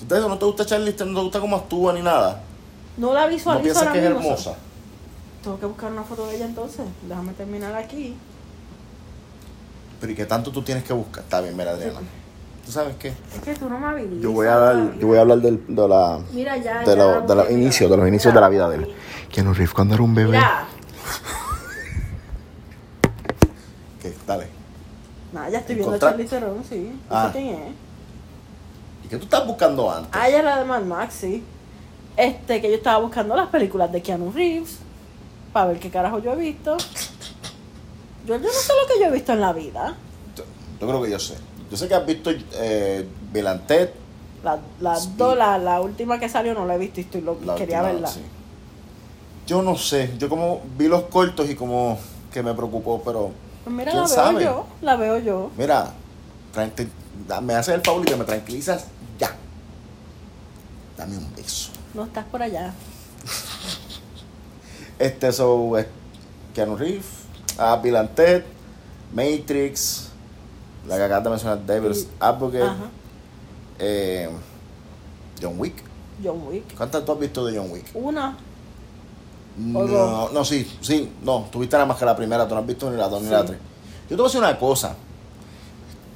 ¿Ustedes 0.00 0.22
no 0.22 0.38
te 0.38 0.44
gusta 0.44 0.64
Charlize 0.64 0.98
Theron? 0.98 1.14
¿No 1.14 1.18
te 1.18 1.24
gusta 1.24 1.40
cómo 1.40 1.56
actúa 1.56 1.92
ni 1.94 2.02
nada? 2.02 2.40
No 2.96 3.12
la 3.12 3.22
¿No 3.24 3.28
visualizo 3.32 3.64
piensas 3.64 3.82
ahora 3.82 3.92
que 3.92 3.98
es 3.98 4.14
mismo. 4.14 4.28
hermosa? 4.28 4.54
Tengo 5.42 5.58
que 5.58 5.66
buscar 5.66 5.90
una 5.90 6.04
foto 6.04 6.28
de 6.28 6.36
ella 6.36 6.44
entonces. 6.44 6.86
Déjame 7.08 7.32
terminar 7.32 7.74
aquí. 7.74 8.14
Pero 10.00 10.12
¿y 10.12 10.14
qué 10.14 10.26
tanto 10.26 10.52
tú 10.52 10.62
tienes 10.62 10.84
que 10.84 10.92
buscar? 10.92 11.24
Está 11.24 11.40
bien, 11.40 11.56
mira, 11.56 11.72
Adriana. 11.72 11.98
¿Tú 12.70 12.74
sabes 12.74 12.94
qué? 13.00 13.08
Es 13.08 13.40
que 13.44 13.52
tú 13.56 13.68
no 13.68 13.80
me 13.80 13.86
habilitas. 13.88 14.22
Yo 14.22 14.30
voy 14.30 14.46
a 14.46 14.54
hablar, 14.54 14.96
yo 14.96 15.08
voy 15.08 15.18
a 15.18 15.22
hablar 15.22 15.38
del, 15.38 15.60
de 15.66 15.88
la... 15.88 16.20
Mira 16.32 16.56
ya. 16.56 16.78
De, 16.78 16.86
ya, 16.86 16.94
lo- 16.94 17.20
de 17.22 17.34
los 17.34 17.48
mira. 17.48 17.60
inicios, 17.60 17.90
de 17.90 17.96
los 17.96 18.06
inicios 18.06 18.32
de 18.32 18.40
la 18.40 18.48
vida 18.48 18.68
de 18.68 18.76
él. 18.76 18.94
Keanu 19.28 19.52
Reeves 19.54 19.74
cuando 19.74 19.94
era 19.94 20.04
un 20.04 20.14
bebé. 20.14 20.36
Mira. 20.36 20.66
¿Qué? 24.00 24.14
Dale. 24.24 24.46
Nada, 25.32 25.50
ya 25.50 25.58
estoy 25.58 25.74
viendo 25.74 25.94
a 25.94 25.96
¿Encontrar- 25.96 26.12
Charlize 26.12 26.30
Theron, 26.38 26.62
sí. 26.62 26.92
No 27.10 27.16
Ah. 27.16 27.30
quién 27.32 27.48
es. 27.48 27.72
¿Y 29.04 29.08
qué 29.08 29.16
tú 29.16 29.24
estás 29.24 29.44
buscando 29.48 29.90
antes? 29.90 30.10
Ah, 30.12 30.28
es 30.28 30.44
la 30.44 30.60
de 30.60 30.64
Mad 30.64 30.82
Max, 30.82 31.14
sí. 31.22 31.42
Este, 32.16 32.60
que 32.60 32.68
yo 32.68 32.76
estaba 32.76 32.98
buscando 33.00 33.34
las 33.34 33.48
películas 33.48 33.90
de 33.90 34.00
Keanu 34.00 34.30
Reeves 34.30 34.76
para 35.52 35.66
ver 35.66 35.80
qué 35.80 35.90
carajo 35.90 36.20
yo 36.20 36.34
he 36.34 36.36
visto. 36.36 36.76
Yo, 38.26 38.36
yo 38.36 38.38
no 38.38 38.48
sé 38.48 38.72
lo 38.80 38.86
que 38.94 39.00
yo 39.00 39.06
he 39.06 39.10
visto 39.10 39.32
en 39.32 39.40
la 39.40 39.52
vida. 39.52 39.96
Yo, 40.36 40.44
yo 40.80 40.86
creo 40.86 41.02
que 41.02 41.10
yo 41.10 41.18
sé. 41.18 41.34
Yo 41.70 41.76
sé 41.76 41.86
que 41.88 41.94
has 41.94 42.04
visto 42.06 42.30
eh, 42.54 43.06
La, 44.42 44.58
las 44.80 45.02
Speed. 45.02 45.16
dos, 45.16 45.36
la, 45.36 45.58
la 45.58 45.80
última 45.80 46.18
que 46.18 46.28
salió 46.28 46.54
no 46.54 46.66
la 46.66 46.74
he 46.74 46.78
visto 46.78 47.00
y 47.00 47.04
estoy 47.04 47.20
lo, 47.20 47.38
la 47.44 47.54
quería 47.54 47.78
última, 47.78 47.92
verla. 47.92 48.08
sí. 48.08 48.20
Yo 49.46 49.62
no 49.62 49.76
sé. 49.76 50.12
Yo 50.18 50.28
como 50.28 50.60
vi 50.78 50.88
los 50.88 51.04
cortos 51.04 51.48
y 51.48 51.54
como 51.54 51.98
que 52.32 52.42
me 52.42 52.54
preocupó, 52.54 53.02
pero 53.04 53.30
Pues 53.64 53.74
mira, 53.74 53.92
¿Quién 53.92 54.02
la 54.02 54.08
veo 54.08 54.14
sabe? 54.16 54.44
yo, 54.44 54.66
la 54.82 54.96
veo 54.96 55.18
yo. 55.18 55.50
mira, 55.56 55.92
me 57.42 57.54
haces 57.54 57.74
el 57.74 57.80
favor 57.82 58.08
y 58.08 58.14
me 58.14 58.24
tranquilizas 58.24 58.86
ya. 59.18 59.34
Dame 60.96 61.16
un 61.18 61.34
beso. 61.34 61.70
No 61.94 62.04
estás 62.04 62.24
por 62.26 62.42
allá. 62.42 62.72
Este, 64.98 65.32
so, 65.32 65.72
Keanu 66.54 66.76
Reeves, 66.76 67.06
ah, 67.58 67.80
Bill 67.82 67.96
Matrix, 69.14 70.09
la 70.86 70.96
que 70.96 71.02
acabas 71.04 71.24
de 71.24 71.30
mencionar, 71.30 71.58
Devil's. 71.60 72.06
Advocate, 72.18 72.62
Ajá. 72.62 72.90
eh, 73.78 74.28
John 75.40 75.54
Wick. 75.58 75.82
John 76.22 76.42
Wick. 76.48 76.76
¿Cuántas 76.76 77.04
tú 77.04 77.12
has 77.12 77.18
visto 77.18 77.44
de 77.46 77.56
John 77.58 77.70
Wick? 77.70 77.86
Una. 77.94 78.36
No, 79.56 79.86
dos. 79.86 80.32
no, 80.32 80.44
sí, 80.44 80.66
sí, 80.80 81.10
no, 81.22 81.46
tuviste 81.50 81.76
nada 81.76 81.86
más 81.86 81.98
que 81.98 82.04
la 82.04 82.16
primera, 82.16 82.46
tú 82.48 82.54
no 82.54 82.60
has 82.60 82.66
visto 82.66 82.90
ni 82.90 82.96
la 82.96 83.08
dos 83.08 83.22
ni 83.22 83.28
la 83.30 83.44
tres. 83.44 83.58
Yo 84.08 84.16
te 84.16 84.16
voy 84.16 84.24
a 84.24 84.28
decir 84.28 84.40
una 84.40 84.58
cosa. 84.58 84.94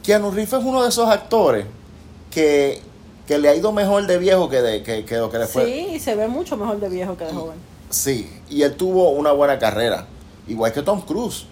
Keanu 0.02 0.30
Reeves 0.30 0.52
es 0.52 0.64
uno 0.64 0.82
de 0.82 0.88
esos 0.88 1.08
actores 1.08 1.66
que, 2.30 2.80
que 3.26 3.38
le 3.38 3.48
ha 3.48 3.54
ido 3.54 3.72
mejor 3.72 4.06
de 4.06 4.18
viejo 4.18 4.48
que 4.48 4.60
de 4.62 4.82
que, 4.82 5.04
que 5.04 5.16
lo 5.16 5.30
que 5.30 5.38
le 5.38 5.46
fue. 5.46 5.64
Sí, 5.64 5.88
y 5.94 5.98
se 6.00 6.14
ve 6.14 6.28
mucho 6.28 6.56
mejor 6.56 6.78
de 6.80 6.88
viejo 6.88 7.16
que 7.16 7.24
de 7.24 7.32
joven. 7.32 7.56
Sí, 7.90 8.30
y 8.50 8.62
él 8.62 8.74
tuvo 8.76 9.10
una 9.10 9.32
buena 9.32 9.58
carrera, 9.58 10.06
igual 10.48 10.72
que 10.72 10.82
Tom 10.82 11.00
Cruise. 11.02 11.46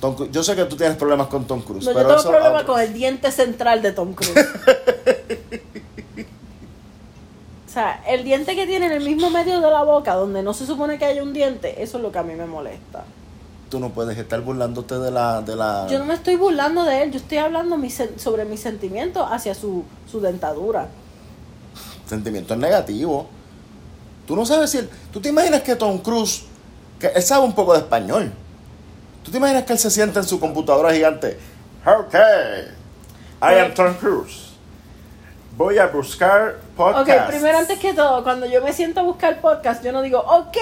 Tom 0.00 0.16
yo 0.30 0.42
sé 0.42 0.56
que 0.56 0.64
tú 0.64 0.76
tienes 0.76 0.96
problemas 0.96 1.26
con 1.28 1.44
Tom 1.46 1.60
Cruise, 1.62 1.84
No, 1.84 1.90
yo 1.92 1.96
pero 1.96 2.08
tengo 2.08 2.20
eso 2.20 2.30
problema 2.30 2.56
otro. 2.60 2.72
con 2.74 2.80
el 2.80 2.92
diente 2.92 3.30
central 3.30 3.82
de 3.82 3.92
Tom 3.92 4.14
Cruise. 4.14 4.34
o 7.68 7.72
sea, 7.72 8.02
el 8.08 8.24
diente 8.24 8.56
que 8.56 8.66
tiene 8.66 8.86
en 8.86 8.92
el 8.92 9.04
mismo 9.04 9.30
medio 9.30 9.60
de 9.60 9.70
la 9.70 9.82
boca, 9.84 10.14
donde 10.14 10.42
no 10.42 10.54
se 10.54 10.66
supone 10.66 10.98
que 10.98 11.04
haya 11.04 11.22
un 11.22 11.32
diente, 11.32 11.82
eso 11.82 11.98
es 11.98 12.02
lo 12.02 12.10
que 12.10 12.18
a 12.18 12.22
mí 12.22 12.34
me 12.34 12.46
molesta. 12.46 13.04
Tú 13.68 13.78
no 13.78 13.90
puedes 13.90 14.18
estar 14.18 14.40
burlándote 14.40 14.98
de 14.98 15.12
la 15.12 15.42
de 15.42 15.54
la 15.54 15.86
Yo 15.88 16.00
no 16.00 16.04
me 16.06 16.14
estoy 16.14 16.34
burlando 16.34 16.82
de 16.84 17.02
él, 17.04 17.12
yo 17.12 17.18
estoy 17.18 17.38
hablando 17.38 17.76
mi 17.76 17.88
sobre 17.90 18.44
mis 18.44 18.58
sentimientos 18.60 19.28
hacia 19.30 19.54
su, 19.54 19.84
su 20.10 20.20
dentadura. 20.20 20.88
sentimientos 22.08 22.58
negativos. 22.58 23.26
Tú 24.26 24.34
no 24.34 24.44
sabes 24.44 24.70
si 24.70 24.78
él, 24.78 24.90
tú 25.12 25.20
te 25.20 25.28
imaginas 25.28 25.62
que 25.62 25.76
Tom 25.76 25.98
Cruise 25.98 26.42
que 26.98 27.06
él 27.08 27.22
sabe 27.22 27.44
un 27.44 27.52
poco 27.54 27.72
de 27.74 27.78
español. 27.80 28.32
¿Tú 29.24 29.30
te 29.30 29.36
imaginas 29.36 29.64
que 29.64 29.72
él 29.72 29.78
se 29.78 29.90
sienta 29.90 30.20
en 30.20 30.26
su 30.26 30.40
computadora 30.40 30.92
gigante? 30.92 31.38
Ok, 31.84 32.14
I 33.42 33.58
am 33.58 33.74
Tom 33.74 33.94
Cruise. 33.94 34.50
Voy 35.56 35.76
a 35.78 35.88
buscar 35.88 36.58
podcast. 36.76 37.08
Ok, 37.08 37.26
primero 37.28 37.58
antes 37.58 37.78
que 37.78 37.92
todo, 37.92 38.22
cuando 38.22 38.46
yo 38.46 38.62
me 38.62 38.72
siento 38.72 39.00
a 39.00 39.02
buscar 39.02 39.40
podcast, 39.42 39.84
yo 39.84 39.92
no 39.92 40.00
digo, 40.00 40.18
ok, 40.20 40.56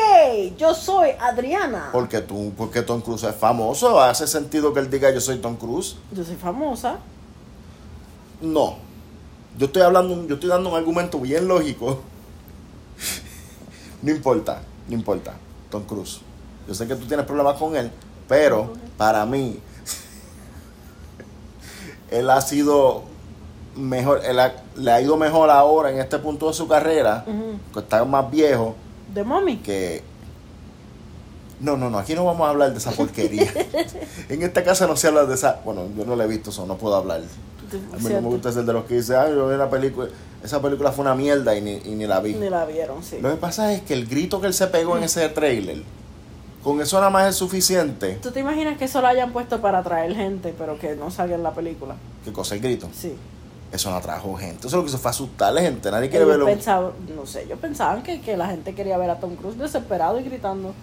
yo 0.57 0.75
soy 0.75 1.11
Adriana. 1.21 1.91
Porque 1.93 2.21
tú, 2.21 2.53
porque 2.57 2.83
Tom 2.83 3.01
Cruise 3.01 3.23
es 3.23 3.35
famoso, 3.37 4.01
hace 4.01 4.27
sentido 4.27 4.73
que 4.73 4.81
él 4.81 4.91
diga 4.91 5.11
yo 5.11 5.21
soy 5.21 5.39
Tom 5.39 5.57
Cruise. 5.57 5.97
Yo 6.11 6.25
soy 6.25 6.35
famosa. 6.37 6.97
No. 8.41 8.77
Yo 9.57 9.67
estoy 9.67 9.83
hablando, 9.83 10.27
yo 10.27 10.35
estoy 10.35 10.49
dando 10.49 10.71
un 10.71 10.77
argumento 10.77 11.19
bien 11.21 11.47
lógico. 11.49 12.01
No 14.01 14.13
importa, 14.13 14.63
no 14.87 14.95
importa. 14.95 15.35
Tom 15.71 15.83
Cruise. 15.83 16.21
Yo 16.69 16.75
sé 16.75 16.87
que 16.87 16.95
tú 16.95 17.07
tienes 17.07 17.27
problemas 17.27 17.59
con 17.59 17.75
él, 17.75 17.91
pero 18.29 18.73
para 18.97 19.27
mí 19.27 19.59
él 22.11 22.31
ha 22.31 22.41
sido 22.41 23.03
mejor, 23.77 24.23
él 24.25 24.39
ha- 24.41 24.55
le 24.77 24.91
ha 24.93 25.01
ido 25.01 25.17
mejor 25.17 25.51
ahora 25.51 25.91
en 25.91 25.99
este 25.99 26.19
punto 26.19 26.49
de 26.49 26.55
su 26.55 26.67
carrera, 26.69 27.25
que 27.73 27.81
está 27.81 28.05
más 28.05 28.31
viejo, 28.31 28.75
De 29.15 29.23
mommy. 29.25 29.57
que 29.59 30.03
no, 31.61 31.77
no, 31.77 31.91
no, 31.91 31.99
aquí 31.99 32.15
no 32.15 32.25
vamos 32.25 32.47
a 32.47 32.51
hablar 32.51 32.71
de 32.73 32.79
esa 32.79 32.93
porquería. 32.93 33.53
en 34.29 34.43
esta 34.43 34.63
casa 34.63 34.87
no 34.87 34.97
se 34.97 35.09
habla 35.09 35.25
de 35.27 35.35
esa, 35.35 35.61
bueno, 35.65 35.83
yo 35.97 36.05
no 36.05 36.15
la 36.17 36.25
he 36.25 36.29
visto, 36.29 36.51
eso 36.51 36.67
no 36.67 36.77
puedo 36.77 36.95
hablar. 36.95 37.21
A 37.93 37.97
mí 37.99 38.09
no 38.11 38.23
me 38.23 38.29
gusta 38.29 38.53
ser 38.53 38.65
de 38.65 38.73
los 38.73 38.85
que 38.85 38.95
dice, 38.95 39.17
ay, 39.17 39.33
yo 39.35 39.49
vi 39.49 39.55
una 39.55 39.69
película, 39.69 40.09
esa 40.43 40.63
película 40.63 40.93
fue 40.93 41.03
una 41.03 41.15
mierda 41.15 41.55
y 41.57 41.61
ni, 41.61 41.73
y 41.85 41.95
ni 41.97 42.07
la 42.07 42.21
vi. 42.21 42.35
Ni 42.35 42.49
la 42.49 42.65
vieron, 42.65 43.03
sí. 43.03 43.19
Lo 43.21 43.31
que 43.31 43.37
pasa 43.37 43.73
es 43.73 43.83
que 43.83 43.93
el 43.95 44.07
grito 44.07 44.41
que 44.41 44.47
él 44.47 44.55
se 44.55 44.69
pegó 44.69 44.97
en 44.97 45.03
ese 45.05 45.29
trailer, 45.31 45.83
con 46.69 46.81
eso 46.83 46.99
nada 46.99 47.09
más 47.11 47.29
es 47.31 47.37
suficiente. 47.37 48.19
¿Tú 48.23 48.31
te 48.31 48.41
imaginas 48.41 48.77
que 48.77 48.85
eso 48.85 49.01
lo 49.01 49.07
hayan 49.07 49.33
puesto 49.33 49.61
para 49.61 49.79
atraer 49.79 50.15
gente, 50.15 50.55
pero 50.59 50.79
que 50.79 50.95
no 50.97 51.11
salga 51.11 51.35
en 51.35 51.43
la 51.43 51.53
película? 51.55 51.95
¿Qué 52.25 52.33
cosa 52.33 52.55
el 52.57 52.61
grito? 52.61 52.89
Sí. 52.95 53.15
Eso 53.73 53.91
no 53.91 53.97
atrajo 53.97 54.35
gente. 54.37 54.67
Eso 54.67 54.77
lo 54.77 54.83
que 54.83 54.89
hizo 54.91 54.99
fue 54.99 55.11
asustarle 55.11 55.63
gente. 55.63 55.91
Nadie 55.91 56.09
quiere 56.11 56.25
Ellos 56.25 56.37
verlo. 56.39 56.47
pensaban, 56.47 56.93
no 57.17 57.25
sé, 57.27 57.47
yo 57.49 57.57
pensaban 57.57 58.03
que, 58.03 58.21
que 58.21 58.37
la 58.37 58.47
gente 58.49 58.75
quería 58.75 58.97
ver 58.99 59.09
a 59.11 59.19
Tom 59.19 59.35
Cruise 59.37 59.59
desesperado 59.59 60.21
y 60.21 60.25
gritando. 60.25 60.75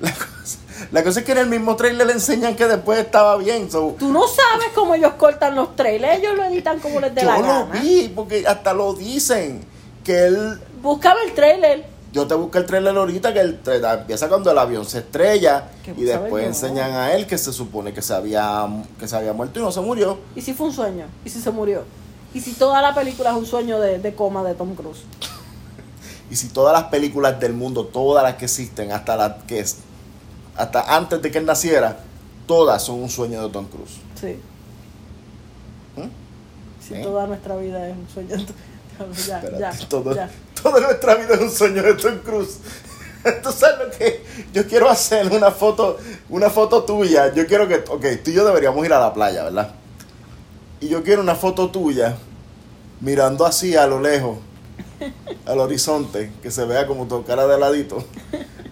La 0.00 0.10
cosa, 0.12 0.58
la 0.92 1.04
cosa 1.04 1.20
es 1.20 1.26
que 1.26 1.32
en 1.32 1.38
el 1.38 1.46
mismo 1.46 1.76
trailer 1.76 2.06
le 2.06 2.14
enseñan 2.14 2.56
que 2.56 2.66
después 2.66 2.98
estaba 2.98 3.36
bien. 3.36 3.70
so, 3.70 3.94
Tú 3.98 4.10
no 4.10 4.26
sabes 4.26 4.68
cómo 4.74 4.94
ellos 4.94 5.12
cortan 5.14 5.54
los 5.54 5.76
trailers, 5.76 6.18
ellos 6.18 6.36
lo 6.36 6.44
editan 6.44 6.80
como 6.80 7.00
les 7.00 7.14
dé 7.14 7.20
yo 7.22 7.26
la 7.28 7.38
lo 7.38 7.42
gana. 7.46 7.80
vi, 7.80 8.10
porque 8.14 8.46
hasta 8.46 8.72
lo 8.72 8.94
dicen. 8.94 9.64
Que 10.02 10.26
él. 10.26 10.60
Buscaba 10.82 11.22
el 11.22 11.32
trailer. 11.32 11.93
Yo 12.14 12.26
te 12.28 12.34
busqué 12.34 12.58
el 12.58 12.64
trailer 12.66 12.96
ahorita 12.96 13.34
que 13.34 13.40
el 13.40 13.62
tra- 13.62 13.98
empieza 14.00 14.28
cuando 14.28 14.50
el 14.50 14.56
avión 14.56 14.86
se 14.86 14.98
estrella 14.98 15.68
¿Qué 15.84 15.90
y 15.96 16.04
después 16.04 16.46
enseñan 16.46 16.92
a 16.92 17.12
él 17.12 17.26
que 17.26 17.36
se 17.36 17.52
supone 17.52 17.92
que 17.92 18.00
se 18.02 18.14
había 18.14 18.66
que 18.98 19.06
se 19.08 19.16
había 19.16 19.32
muerto 19.32 19.58
y 19.58 19.62
no 19.62 19.72
se 19.72 19.80
murió. 19.80 20.18
¿Y 20.36 20.40
si 20.40 20.54
fue 20.54 20.68
un 20.68 20.72
sueño? 20.72 21.06
¿Y 21.24 21.28
si 21.30 21.40
se 21.40 21.50
murió? 21.50 21.82
¿Y 22.32 22.40
si 22.40 22.52
toda 22.52 22.80
la 22.80 22.94
película 22.94 23.30
es 23.30 23.36
un 23.36 23.44
sueño 23.46 23.80
de, 23.80 23.98
de 23.98 24.14
coma 24.14 24.42
de 24.44 24.54
Tom 24.54 24.74
Cruise? 24.74 25.02
Y 26.30 26.36
si 26.36 26.48
todas 26.48 26.72
las 26.72 26.84
películas 26.90 27.38
del 27.38 27.52
mundo, 27.52 27.84
todas 27.84 28.24
las 28.24 28.34
que 28.36 28.46
existen, 28.46 28.90
hasta 28.92 29.14
las 29.14 29.42
que 29.44 29.60
es, 29.60 29.76
hasta 30.56 30.96
antes 30.96 31.20
de 31.20 31.30
que 31.30 31.36
él 31.38 31.44
naciera, 31.44 31.98
todas 32.46 32.82
son 32.82 33.02
un 33.02 33.10
sueño 33.10 33.42
de 33.42 33.50
Tom 33.50 33.66
Cruise. 33.66 33.98
Sí. 34.18 34.38
¿Mm? 35.96 36.08
Si 36.82 36.94
¿Eh? 36.94 37.02
toda 37.02 37.26
nuestra 37.26 37.56
vida 37.56 37.88
es 37.88 37.94
un 37.96 38.08
sueño. 38.08 38.36
ya, 39.26 39.38
Espérate, 39.38 39.58
ya, 39.80 39.88
todo- 39.88 40.14
ya. 40.14 40.30
Toda 40.64 40.80
nuestra 40.80 41.14
vida 41.16 41.34
es 41.34 41.40
un 41.42 41.50
sueño 41.50 41.82
de 41.82 41.92
Tom 41.92 42.20
Cruise. 42.24 42.56
Tú 43.42 43.52
sabes 43.52 43.86
lo 43.86 43.98
que 43.98 44.24
yo 44.54 44.66
quiero 44.66 44.88
hacer 44.88 45.30
una 45.30 45.50
foto, 45.50 45.98
una 46.30 46.48
foto 46.48 46.84
tuya. 46.84 47.34
Yo 47.34 47.46
quiero 47.46 47.68
que, 47.68 47.84
ok, 47.86 48.22
tú 48.24 48.30
y 48.30 48.32
yo 48.32 48.46
deberíamos 48.46 48.82
ir 48.86 48.94
a 48.94 48.98
la 48.98 49.12
playa, 49.12 49.44
¿verdad? 49.44 49.74
Y 50.80 50.88
yo 50.88 51.02
quiero 51.02 51.20
una 51.20 51.34
foto 51.34 51.70
tuya 51.70 52.16
mirando 53.02 53.44
así 53.44 53.76
a 53.76 53.86
lo 53.86 54.00
lejos, 54.00 54.38
al 55.44 55.58
horizonte, 55.60 56.32
que 56.42 56.50
se 56.50 56.64
vea 56.64 56.86
como 56.86 57.06
tu 57.06 57.22
cara 57.24 57.46
de 57.46 57.58
ladito. 57.58 58.02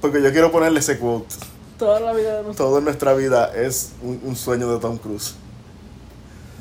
Porque 0.00 0.22
yo 0.22 0.32
quiero 0.32 0.50
ponerle 0.50 0.80
ese 0.80 0.98
quote. 0.98 1.34
Toda 1.78 2.00
la 2.00 2.14
vida 2.14 2.36
de 2.38 2.42
nosotros. 2.42 2.56
Todo 2.56 2.78
en 2.78 2.84
nuestra 2.84 3.12
vida 3.12 3.52
es 3.54 3.92
un, 4.00 4.18
un 4.24 4.34
sueño 4.34 4.72
de 4.72 4.80
Tom 4.80 4.96
Cruise. 4.96 5.34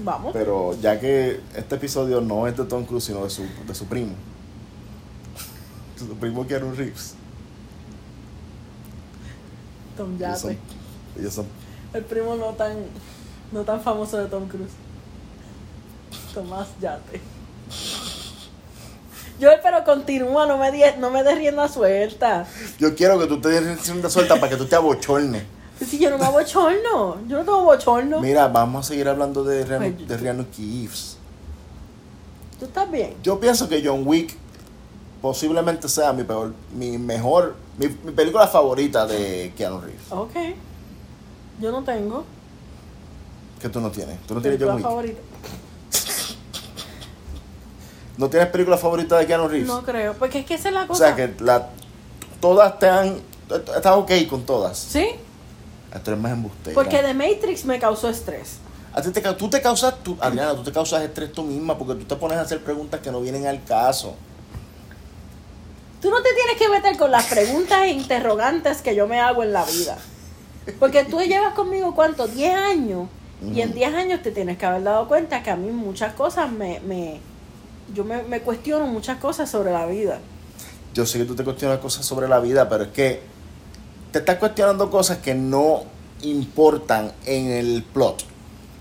Vamos. 0.03 0.33
Pero 0.33 0.75
ya 0.81 0.99
que 0.99 1.39
este 1.55 1.75
episodio 1.75 2.19
no 2.19 2.47
es 2.47 2.57
de 2.57 2.65
Tom 2.65 2.83
Cruise, 2.83 3.05
sino 3.05 3.23
de 3.23 3.29
su, 3.29 3.43
de 3.65 3.73
su 3.73 3.85
primo. 3.85 4.13
Su 6.07 6.15
primo 6.15 6.45
Keanu 6.47 6.73
Reeves. 6.73 7.13
Tom 9.97 10.15
Ellos 10.17 10.39
son, 10.39 10.51
Yate. 10.51 10.63
ellos 11.19 11.33
son- 11.33 11.45
El 11.93 12.03
primo 12.05 12.35
no 12.35 12.47
tan, 12.53 12.73
no 13.51 13.61
tan 13.63 13.81
famoso 13.81 14.17
de 14.17 14.25
Tom 14.27 14.47
Cruise. 14.47 14.71
Tomás 16.33 16.67
Yate. 16.81 17.21
Yo, 19.39 19.49
pero 19.63 19.83
continúa, 19.83 20.45
no 20.45 20.57
me, 20.57 20.71
die- 20.71 20.95
no 20.99 21.09
me 21.09 21.23
des 21.23 21.37
rienda 21.37 21.67
suelta. 21.67 22.45
Yo 22.79 22.95
quiero 22.95 23.19
que 23.19 23.27
tú 23.27 23.41
te 23.41 23.49
des 23.49 23.89
una 23.89 24.09
suelta 24.09 24.35
para 24.35 24.49
que 24.49 24.55
tú 24.55 24.65
te 24.65 24.75
abochornes. 24.75 25.43
Si 25.85 25.97
yo 25.97 26.11
no 26.11 26.19
me 26.19 26.29
bochorno, 26.29 27.17
yo 27.27 27.37
no 27.39 27.43
tengo 27.43 27.63
bochorno. 27.63 28.19
Mira, 28.21 28.47
vamos 28.47 28.85
a 28.85 28.89
seguir 28.89 29.07
hablando 29.09 29.43
de, 29.43 29.65
Rihanna- 29.65 29.95
Pues, 29.95 30.07
de 30.07 30.17
Rihanna 30.17 30.45
Keeves. 30.55 31.17
¿Tú 32.59 32.65
estás 32.65 32.89
bien? 32.91 33.15
Yo 33.23 33.39
pienso 33.39 33.67
que 33.67 33.81
John 33.83 34.03
Wick 34.05 34.35
posiblemente 35.21 35.87
sea 35.87 36.13
mi 36.13 36.23
peor, 36.23 36.53
mi 36.75 36.97
mejor, 36.97 37.55
mi, 37.77 37.87
mi 37.87 38.11
película 38.11 38.47
favorita 38.47 39.05
de 39.05 39.53
Keanu 39.55 39.81
Reeves. 39.81 40.11
Ok. 40.11 40.33
Yo 41.59 41.71
no 41.71 41.83
tengo. 41.83 42.25
Que 43.61 43.69
tú 43.69 43.79
no 43.79 43.91
tienes. 43.91 44.19
Tú 44.25 44.33
no 44.33 44.41
tienes 44.41 44.59
John 44.61 44.75
Wick. 44.75 44.83
favorita. 44.83 45.21
¿No 48.17 48.29
tienes 48.29 48.49
película 48.49 48.77
favorita 48.77 49.17
de 49.17 49.27
Keanu 49.27 49.47
Reeves? 49.47 49.67
No 49.67 49.83
creo, 49.83 50.13
porque 50.13 50.39
es 50.39 50.45
que 50.45 50.55
esa 50.55 50.69
es 50.69 50.73
la 50.73 50.83
o 50.83 50.87
cosa. 50.87 51.05
sea 51.05 51.15
que 51.15 51.33
la, 51.43 51.69
todas 52.39 52.77
te 52.79 52.89
han. 52.89 53.17
Estás 53.75 53.97
ok 53.97 54.11
con 54.29 54.45
todas. 54.45 54.77
¿Sí? 54.77 55.07
Esto 55.93 56.13
es 56.13 56.17
más 56.17 56.31
embustera. 56.31 56.73
Porque 56.73 56.99
The 56.99 57.13
Matrix 57.13 57.65
me 57.65 57.79
causó 57.79 58.09
estrés. 58.09 58.57
A 58.93 59.01
ti 59.01 59.11
te, 59.11 59.21
tú 59.33 59.49
te 59.49 59.61
causas, 59.61 59.95
tú, 60.03 60.17
Adriana, 60.19 60.55
tú 60.55 60.63
te 60.63 60.71
causas 60.71 61.01
estrés 61.03 61.31
tú 61.31 61.43
misma 61.43 61.77
porque 61.77 61.95
tú 61.95 62.05
te 62.05 62.15
pones 62.15 62.37
a 62.37 62.41
hacer 62.41 62.63
preguntas 62.63 62.99
que 62.99 63.11
no 63.11 63.21
vienen 63.21 63.47
al 63.47 63.63
caso. 63.63 64.15
Tú 66.01 66.09
no 66.09 66.21
te 66.21 66.29
tienes 66.33 66.57
que 66.57 66.67
meter 66.69 66.97
con 66.97 67.11
las 67.11 67.25
preguntas 67.25 67.83
e 67.83 67.89
interrogantes 67.89 68.81
que 68.81 68.95
yo 68.95 69.07
me 69.07 69.19
hago 69.19 69.43
en 69.43 69.53
la 69.53 69.63
vida. 69.65 69.97
Porque 70.79 71.03
tú 71.05 71.19
llevas 71.21 71.53
conmigo, 71.53 71.93
¿cuánto? 71.93 72.27
10 72.27 72.55
años. 72.55 73.07
Y 73.53 73.61
en 73.61 73.69
Ujú. 73.69 73.77
10 73.77 73.93
años 73.95 74.21
te 74.21 74.31
tienes 74.31 74.57
que 74.57 74.65
haber 74.65 74.83
dado 74.83 75.07
cuenta 75.07 75.41
que 75.43 75.49
a 75.51 75.55
mí 75.55 75.69
muchas 75.71 76.13
cosas 76.13 76.51
me... 76.51 76.79
me 76.81 77.19
yo 77.93 78.03
me, 78.05 78.23
me 78.23 78.39
cuestiono 78.41 78.87
muchas 78.87 79.17
cosas 79.17 79.49
sobre 79.49 79.71
la 79.71 79.85
vida. 79.85 80.19
Yo 80.93 81.05
sé 81.05 81.17
que 81.19 81.25
tú 81.25 81.35
te 81.35 81.43
cuestionas 81.43 81.79
cosas 81.79 82.05
sobre 82.05 82.27
la 82.27 82.39
vida, 82.39 82.69
pero 82.69 82.85
es 82.85 82.89
que 82.91 83.21
te 84.11 84.19
estás 84.19 84.37
cuestionando 84.37 84.89
cosas 84.89 85.17
que 85.17 85.33
no 85.35 85.83
importan 86.21 87.11
en 87.25 87.51
el 87.51 87.83
plot. 87.83 88.23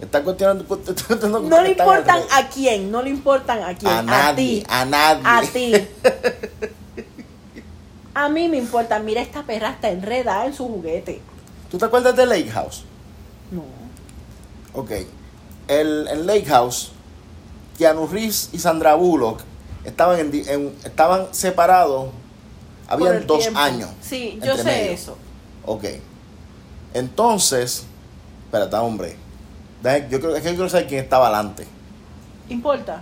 Estás 0.00 0.22
cuestionando, 0.22 0.64
cuestionando 0.66 1.40
No 1.40 1.62
le 1.62 1.70
importan 1.72 2.20
a 2.30 2.48
quién, 2.48 2.90
no 2.90 3.02
le 3.02 3.10
importan 3.10 3.62
a 3.62 3.76
quién. 3.76 3.92
a 3.92 4.02
nadie, 4.02 4.60
ti. 4.60 4.66
a 4.68 4.84
nadie. 4.84 5.22
A 5.24 5.42
ti. 5.42 5.74
A 8.20 8.28
mí 8.28 8.48
me 8.48 8.58
importa. 8.58 8.98
Mira, 8.98 9.22
esta 9.22 9.44
perra 9.44 9.70
está 9.70 9.88
enredada 9.88 10.44
en 10.44 10.52
su 10.52 10.68
juguete. 10.68 11.22
¿Tú 11.70 11.78
te 11.78 11.86
acuerdas 11.86 12.14
de 12.14 12.26
Lake 12.26 12.50
House? 12.50 12.84
No. 13.50 13.62
Ok. 14.78 14.90
El, 15.68 16.06
en 16.06 16.26
Lake 16.26 16.44
House, 16.44 16.92
Keanu 17.78 18.06
Reeves 18.06 18.50
y 18.52 18.58
Sandra 18.58 18.94
Bullock 18.94 19.40
estaban, 19.84 20.20
en, 20.20 20.74
estaban 20.84 21.28
separados. 21.30 22.10
Habían 22.88 23.26
dos 23.26 23.38
tiempo. 23.38 23.58
años. 23.58 23.88
Sí, 24.02 24.38
yo 24.44 24.54
sé 24.54 24.64
medio. 24.64 24.92
eso. 24.92 25.16
Ok. 25.64 25.84
Entonces, 26.92 27.84
espérate, 28.44 28.76
hombre. 28.76 29.16
Yo 30.10 30.20
creo 30.20 30.36
es 30.36 30.42
que 30.42 30.50
yo 30.50 30.54
quiero 30.56 30.68
saber 30.68 30.88
quién 30.88 31.04
estaba 31.04 31.28
adelante. 31.28 31.66
¿Importa? 32.50 33.00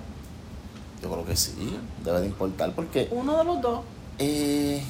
Yo 1.02 1.10
creo 1.10 1.24
que 1.24 1.34
sí, 1.34 1.76
debe 2.04 2.20
de 2.20 2.26
importar 2.26 2.72
porque 2.72 3.08
Uno 3.10 3.38
de 3.38 3.44
los 3.44 3.60
dos, 3.60 3.80
eh, 4.18 4.82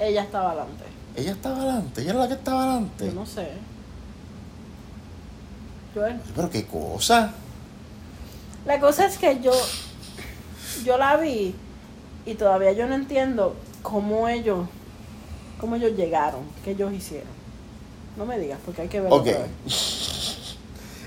ella 0.00 0.22
estaba 0.22 0.50
adelante. 0.52 0.84
ella 1.16 1.32
estaba 1.32 1.56
adelante, 1.58 2.00
ella 2.02 2.10
era 2.10 2.20
la 2.20 2.28
que 2.28 2.34
estaba 2.34 2.62
adelante. 2.64 3.06
Yo 3.06 3.12
no 3.12 3.26
sé. 3.26 3.48
Joel. 5.94 6.20
Pero 6.34 6.50
qué 6.50 6.66
cosa. 6.66 7.32
La 8.66 8.78
cosa 8.78 9.06
es 9.06 9.18
que 9.18 9.40
yo, 9.40 9.52
yo 10.84 10.98
la 10.98 11.16
vi 11.16 11.54
y 12.26 12.34
todavía 12.34 12.72
yo 12.72 12.86
no 12.86 12.94
entiendo 12.94 13.56
cómo 13.82 14.28
ellos, 14.28 14.68
cómo 15.58 15.76
ellos 15.76 15.92
llegaron, 15.96 16.42
qué 16.64 16.72
ellos 16.72 16.92
hicieron. 16.92 17.40
No 18.16 18.26
me 18.26 18.38
digas, 18.38 18.58
porque 18.64 18.82
hay 18.82 18.88
que 18.88 19.00
verlo. 19.00 19.16
Ok. 19.16 19.26
otra 19.28 19.40
vez. 19.40 19.46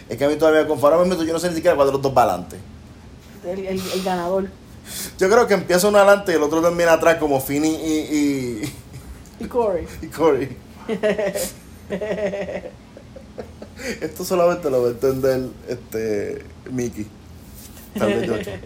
Es 0.09 0.17
que 0.17 0.25
a 0.25 0.27
mí 0.27 0.35
todavía, 0.35 0.67
conforme 0.67 0.99
me 0.99 1.05
meto, 1.05 1.23
yo 1.23 1.31
no 1.31 1.39
sé 1.39 1.47
ni 1.49 1.55
siquiera 1.55 1.75
cuál 1.77 1.87
de 1.87 1.93
los 1.93 2.01
dos 2.01 2.13
va 2.15 2.23
adelante. 2.23 2.57
El, 3.45 3.59
el- 3.65 3.79
el 3.93 4.03
ganador. 4.03 4.49
Yo 5.19 5.29
creo 5.29 5.47
que 5.47 5.53
empieza 5.53 5.87
uno 5.87 5.97
adelante 5.99 6.31
y 6.31 6.35
el 6.35 6.43
otro 6.43 6.61
termina 6.61 6.93
atrás 6.93 7.17
como 7.17 7.39
Finny 7.39 7.69
y, 7.69 8.15
y, 8.15 8.73
Y 9.43 9.47
Corey. 9.47 9.87
y 10.01 10.07
Corey. 10.07 10.57
Esto 14.01 14.23
solamente 14.23 14.69
lo 14.69 14.81
va 14.81 14.87
a 14.89 14.91
entender 14.91 15.49
este 15.67 16.43
Mickey. 16.71 17.07
Tal 17.97 18.13
vez. 18.13 18.47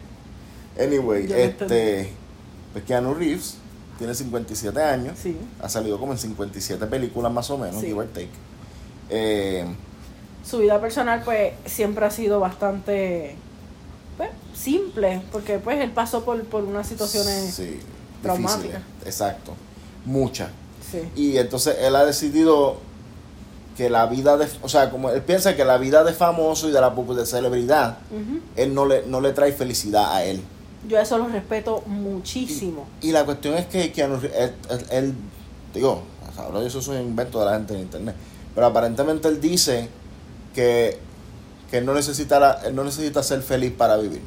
Anyway, 0.80 1.26
Yo 1.28 1.36
lo 1.36 1.42
este 1.42 2.12
pues 2.72 2.86
Keanu 2.86 3.16
Reeves 3.16 3.58
tiene 3.98 4.14
57 4.14 4.80
años. 4.84 5.18
Sí. 5.22 5.36
Ha 5.60 5.68
salido 5.70 5.98
como 6.00 6.12
en 6.12 6.20
57 6.20 6.86
películas 6.86 7.32
más 7.34 7.50
o 7.50 7.58
menos, 7.58 7.82
Sí. 7.82 7.88
give 7.88 8.00
or 8.00 8.06
take. 8.08 8.30
Eh, 9.10 9.66
Su 10.46 10.60
vida 10.60 10.80
personal, 10.80 11.24
pues, 11.26 11.54
siempre 11.66 12.06
ha 12.06 12.12
sido 12.12 12.40
bastante 12.40 13.36
pues, 14.18 14.30
simple, 14.56 15.22
porque 15.32 15.60
pues 15.60 15.80
él 15.80 15.92
pasó 15.92 16.24
por, 16.26 16.44
por 16.46 16.64
unas 16.64 16.88
situaciones. 16.88 17.54
sí, 17.54 17.80
traumáticas. 18.22 18.64
difíciles. 18.64 18.82
Exacto. 19.06 19.54
Muchas. 20.06 20.50
Sí. 20.92 21.00
Y 21.16 21.38
entonces 21.38 21.78
él 21.82 21.96
ha 21.96 22.06
decidido 22.06 22.78
que 23.76 23.90
la 23.90 24.08
vida 24.08 24.38
de, 24.38 24.48
o 24.64 24.70
sea, 24.70 24.90
como 24.90 25.12
él 25.12 25.22
piensa 25.22 25.56
que 25.56 25.64
la 25.64 25.78
vida 25.78 26.04
de 26.04 26.14
famoso 26.14 26.68
y 26.68 26.72
de 26.72 26.82
la 26.82 26.90
de 26.90 27.26
celebridad, 27.26 28.00
él 28.56 28.74
no 28.74 28.86
le, 28.86 29.06
no 29.06 29.22
le 29.22 29.34
trae 29.34 29.52
felicidad 29.52 30.14
a 30.16 30.24
él. 30.24 30.42
Yo 30.88 30.98
eso 30.98 31.18
lo 31.18 31.28
respeto 31.28 31.84
muchísimo. 31.86 32.88
Y 33.02 33.12
la 33.12 33.26
cuestión 33.26 33.56
es 33.56 33.66
que 33.68 33.92
Keanu 33.92 34.16
él, 34.16 34.54
él- 34.70 34.86
él- 34.92 35.14
digo, 35.74 36.02
ahora 36.38 36.62
eso 36.66 36.80
es 36.80 36.88
un 36.88 36.98
invento 37.00 37.40
de 37.40 37.46
la 37.46 37.54
gente 37.54 37.74
en 37.76 37.82
internet, 37.82 38.16
pero 38.56 38.66
aparentemente 38.68 39.28
él 39.28 39.40
dice 39.42 39.90
que, 40.56 40.98
que 41.70 41.82
no 41.82 41.94
necesita 41.94 42.40
la- 42.40 42.54
él 42.66 42.76
no 42.76 42.84
necesita 42.84 43.22
ser 43.24 43.42
feliz 43.42 43.72
para 43.74 43.98
vivir. 43.98 44.22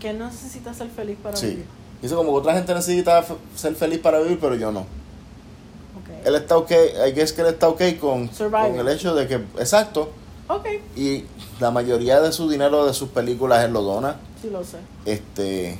Que 0.00 0.10
él 0.10 0.18
no 0.18 0.26
necesita 0.26 0.74
ser 0.74 0.88
feliz 0.90 1.16
para 1.22 1.36
Sí. 1.36 1.46
vivir. 1.48 1.66
Dice 2.00 2.14
como 2.16 2.30
que 2.32 2.38
otra 2.38 2.54
gente 2.54 2.74
necesita 2.74 3.24
ser 3.54 3.74
feliz 3.76 4.00
para 4.00 4.18
vivir, 4.20 4.38
pero 4.40 4.54
yo 4.56 4.72
no. 4.72 4.80
Ok. 4.80 6.26
Él 6.26 6.34
está 6.34 6.56
ok, 6.56 6.70
I 7.08 7.12
guess 7.12 7.32
que 7.32 7.42
él 7.42 7.46
está 7.48 7.68
ok 7.68 7.80
con, 8.00 8.26
con 8.28 8.78
el 8.78 8.88
hecho 8.88 9.14
de 9.14 9.28
que, 9.28 9.34
exacto, 9.58 10.10
Ok, 10.48 10.66
y 10.96 11.24
la 11.60 11.70
mayoría 11.70 12.20
de 12.20 12.32
su 12.32 12.50
dinero 12.50 12.84
de 12.84 12.92
sus 12.92 13.08
películas 13.10 13.64
él 13.64 13.72
lo 13.72 13.82
dona. 13.82 14.16
sí 14.42 14.50
lo 14.50 14.64
sé. 14.64 14.78
Este, 15.06 15.78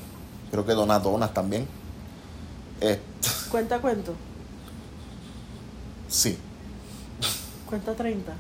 creo 0.53 0.65
que 0.65 0.73
dona 0.73 1.01
donas 1.01 1.35
también. 1.35 1.67
Este, 2.81 3.01
Cuenta 3.51 3.81
cuento. 3.81 4.15
sí, 6.09 6.39
Cuenta 7.69 7.95
30. 7.95 8.33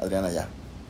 Adriana 0.00 0.30
ya. 0.30 0.48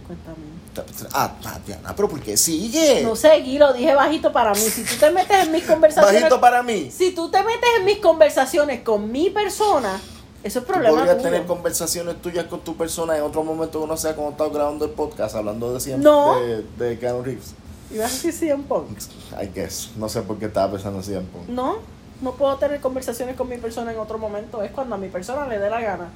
Cuenta 0.08 0.30
mí. 0.32 1.06
Ah, 1.12 1.32
Adriana, 1.44 1.94
pero 1.94 2.08
¿por 2.08 2.20
qué 2.20 2.36
sigue? 2.36 3.02
No 3.02 3.14
seguí, 3.14 3.58
lo 3.58 3.72
dije 3.72 3.94
bajito 3.94 4.32
para 4.32 4.52
mí. 4.54 4.60
Si 4.60 4.82
tú 4.82 4.94
te 4.98 5.10
metes 5.12 5.44
en 5.46 5.52
mis 5.52 5.64
conversaciones. 5.66 6.22
Bajito 6.22 6.40
para 6.40 6.62
mí. 6.64 6.90
Si 6.90 7.12
tú 7.14 7.30
te 7.30 7.38
metes 7.44 7.68
en 7.78 7.84
mis 7.84 7.98
conversaciones 7.98 8.80
con 8.82 9.12
mi 9.12 9.28
persona, 9.30 10.00
eso 10.42 10.58
es 10.60 10.64
Tú 10.64 10.72
problema 10.72 10.96
podrías 10.96 11.16
tuyo. 11.18 11.30
tener 11.30 11.46
conversaciones 11.46 12.22
tuyas 12.22 12.46
con 12.46 12.60
tu 12.60 12.76
persona 12.76 13.16
en 13.16 13.22
otro 13.22 13.44
momento 13.44 13.80
que 13.80 13.86
no 13.86 13.96
sea 13.96 14.14
cuando 14.16 14.32
estás 14.32 14.52
grabando 14.52 14.84
el 14.86 14.92
podcast 14.92 15.34
hablando 15.36 15.72
de 15.74 15.80
siempre 15.80 16.04
No. 16.04 16.40
de, 16.40 16.62
de 16.78 16.98
Keanu 16.98 17.22
Reeves. 17.22 17.54
¿Ibas 17.90 18.10
a 18.10 18.14
decir 18.14 18.32
CM 18.32 18.64
Punk? 18.64 18.98
I 19.42 19.46
guess. 19.54 19.90
No 19.96 20.08
sé 20.08 20.22
por 20.22 20.38
qué 20.38 20.46
estaba 20.46 20.72
pensando 20.72 21.00
en 21.06 21.26
Punk. 21.26 21.48
No, 21.48 21.76
no 22.22 22.32
puedo 22.32 22.56
tener 22.56 22.80
conversaciones 22.80 23.34
con 23.36 23.48
mi 23.48 23.56
persona 23.58 23.92
en 23.92 23.98
otro 23.98 24.18
momento. 24.18 24.62
Es 24.62 24.70
cuando 24.70 24.94
a 24.94 24.98
mi 24.98 25.08
persona 25.08 25.46
le 25.46 25.58
dé 25.58 25.68
la 25.70 25.80
gana. 25.80 26.08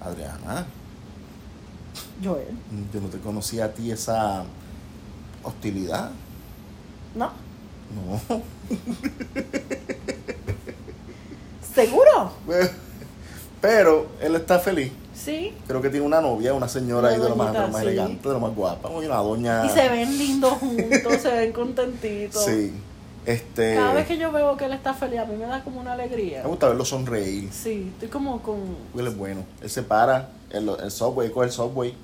Adriana, 0.00 0.66
Joel. 2.22 2.46
yo 2.92 3.00
no 3.00 3.08
te 3.08 3.18
conocía 3.18 3.66
a 3.66 3.68
ti 3.72 3.90
esa 3.90 4.44
hostilidad. 5.42 6.10
¿No? 7.14 7.30
No. 7.94 8.20
¿Seguro? 11.74 12.32
Pero 13.60 14.06
él 14.20 14.34
está 14.36 14.58
feliz. 14.58 14.92
Sí. 15.14 15.52
Creo 15.66 15.82
que 15.82 15.90
tiene 15.90 16.06
una 16.06 16.20
novia, 16.20 16.54
una 16.54 16.68
señora 16.68 17.08
Una 17.08 17.10
ahí 17.10 17.20
de 17.20 17.28
lo 17.28 17.36
más, 17.36 17.52
de 17.52 17.58
lo 17.58 17.60
doñita, 17.60 17.72
más 17.72 17.82
sí. 17.82 17.88
elegante, 17.88 18.28
de 18.28 18.34
lo 18.34 18.40
más 18.40 18.54
guapa. 18.54 18.88
Una 18.88 19.16
doña. 19.16 19.66
Y 19.66 19.68
se 19.68 19.88
ven 19.88 20.18
lindos 20.18 20.52
juntos, 20.54 21.12
se 21.20 21.30
ven 21.30 21.52
contentitos. 21.52 22.44
Sí. 22.44 22.72
Este. 23.26 23.74
Cada 23.74 23.92
vez 23.94 24.06
que 24.06 24.16
yo 24.18 24.32
veo 24.32 24.56
que 24.56 24.64
él 24.64 24.72
está 24.72 24.94
feliz, 24.94 25.18
a 25.20 25.26
mí 25.26 25.36
me 25.36 25.46
da 25.46 25.62
como 25.62 25.80
una 25.80 25.92
alegría. 25.92 26.42
Me 26.42 26.48
gusta 26.48 26.68
verlo 26.68 26.84
sonreír. 26.84 27.50
Sí, 27.52 27.90
estoy 27.94 28.08
como 28.08 28.40
con... 28.42 28.58
Él 28.98 29.06
es 29.06 29.16
bueno. 29.16 29.44
Él 29.62 29.68
se 29.70 29.82
para 29.82 30.30
en 30.50 30.66
lo- 30.66 30.78
el 30.80 30.90
subway, 30.90 31.30
coge 31.30 31.46
el 31.46 31.52
subway 31.52 31.94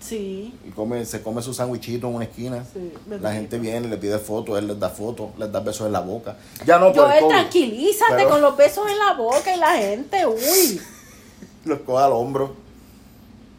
Sí, 0.00 0.52
y 0.66 0.70
come, 0.72 1.06
se 1.06 1.22
come 1.22 1.40
su 1.40 1.54
sándwichito 1.54 2.08
en 2.08 2.14
una 2.16 2.24
esquina. 2.24 2.62
sí. 2.74 2.92
La 3.22 3.32
gente 3.32 3.58
viene, 3.58 3.88
le 3.88 3.96
pide 3.96 4.18
fotos, 4.18 4.58
él 4.58 4.66
les 4.66 4.78
da 4.78 4.90
fotos, 4.90 5.30
les 5.38 5.50
da 5.50 5.60
besos 5.60 5.86
en 5.86 5.92
la 5.92 6.00
boca. 6.00 6.36
Ya 6.66 6.78
no 6.78 6.88
el 6.88 6.94
Joel, 6.94 7.20
COVID, 7.20 7.28
tranquilízate 7.34 8.12
pero 8.16 8.28
con 8.28 8.42
los 8.42 8.54
besos 8.56 8.84
en 8.90 8.98
la 8.98 9.14
boca 9.14 9.54
y 9.54 9.58
la 9.58 9.72
gente, 9.76 10.26
uy. 10.26 10.80
Los 11.64 11.78
coge 11.80 12.04
al 12.04 12.12
hombro. 12.12 12.54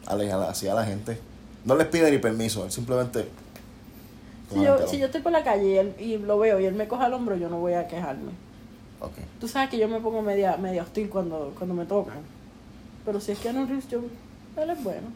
Así 0.06 0.68
a 0.68 0.74
la 0.74 0.84
gente. 0.84 1.18
No 1.64 1.74
les 1.74 1.88
pide 1.88 2.08
ni 2.12 2.18
permiso, 2.18 2.64
él 2.64 2.70
simplemente. 2.70 3.26
Si 4.52 4.60
yo, 4.62 4.86
si 4.86 4.98
yo 4.98 5.06
estoy 5.06 5.20
por 5.22 5.32
la 5.32 5.42
calle 5.42 5.66
y, 5.68 5.76
él- 5.78 5.94
y 5.98 6.18
lo 6.18 6.38
veo 6.38 6.60
y 6.60 6.64
él 6.66 6.74
me 6.74 6.86
coge 6.88 7.04
al 7.04 7.14
hombro, 7.14 7.36
yo 7.36 7.48
no 7.48 7.58
voy 7.58 7.72
a 7.74 7.88
quejarme. 7.88 8.32
Ok. 9.00 9.12
Tú 9.40 9.48
sabes 9.48 9.70
que 9.70 9.78
yo 9.78 9.88
me 9.88 10.00
pongo 10.00 10.22
media, 10.22 10.56
media 10.56 10.82
hostil 10.82 11.08
cuando, 11.08 11.52
cuando 11.58 11.74
me 11.74 11.84
tocan. 11.84 12.18
Pero 13.04 13.20
si 13.20 13.32
es 13.32 13.38
que 13.38 13.52
no 13.52 13.66
Reeves, 13.66 13.88
yo, 13.88 14.00
él 14.56 14.70
es 14.70 14.82
bueno. 14.82 15.08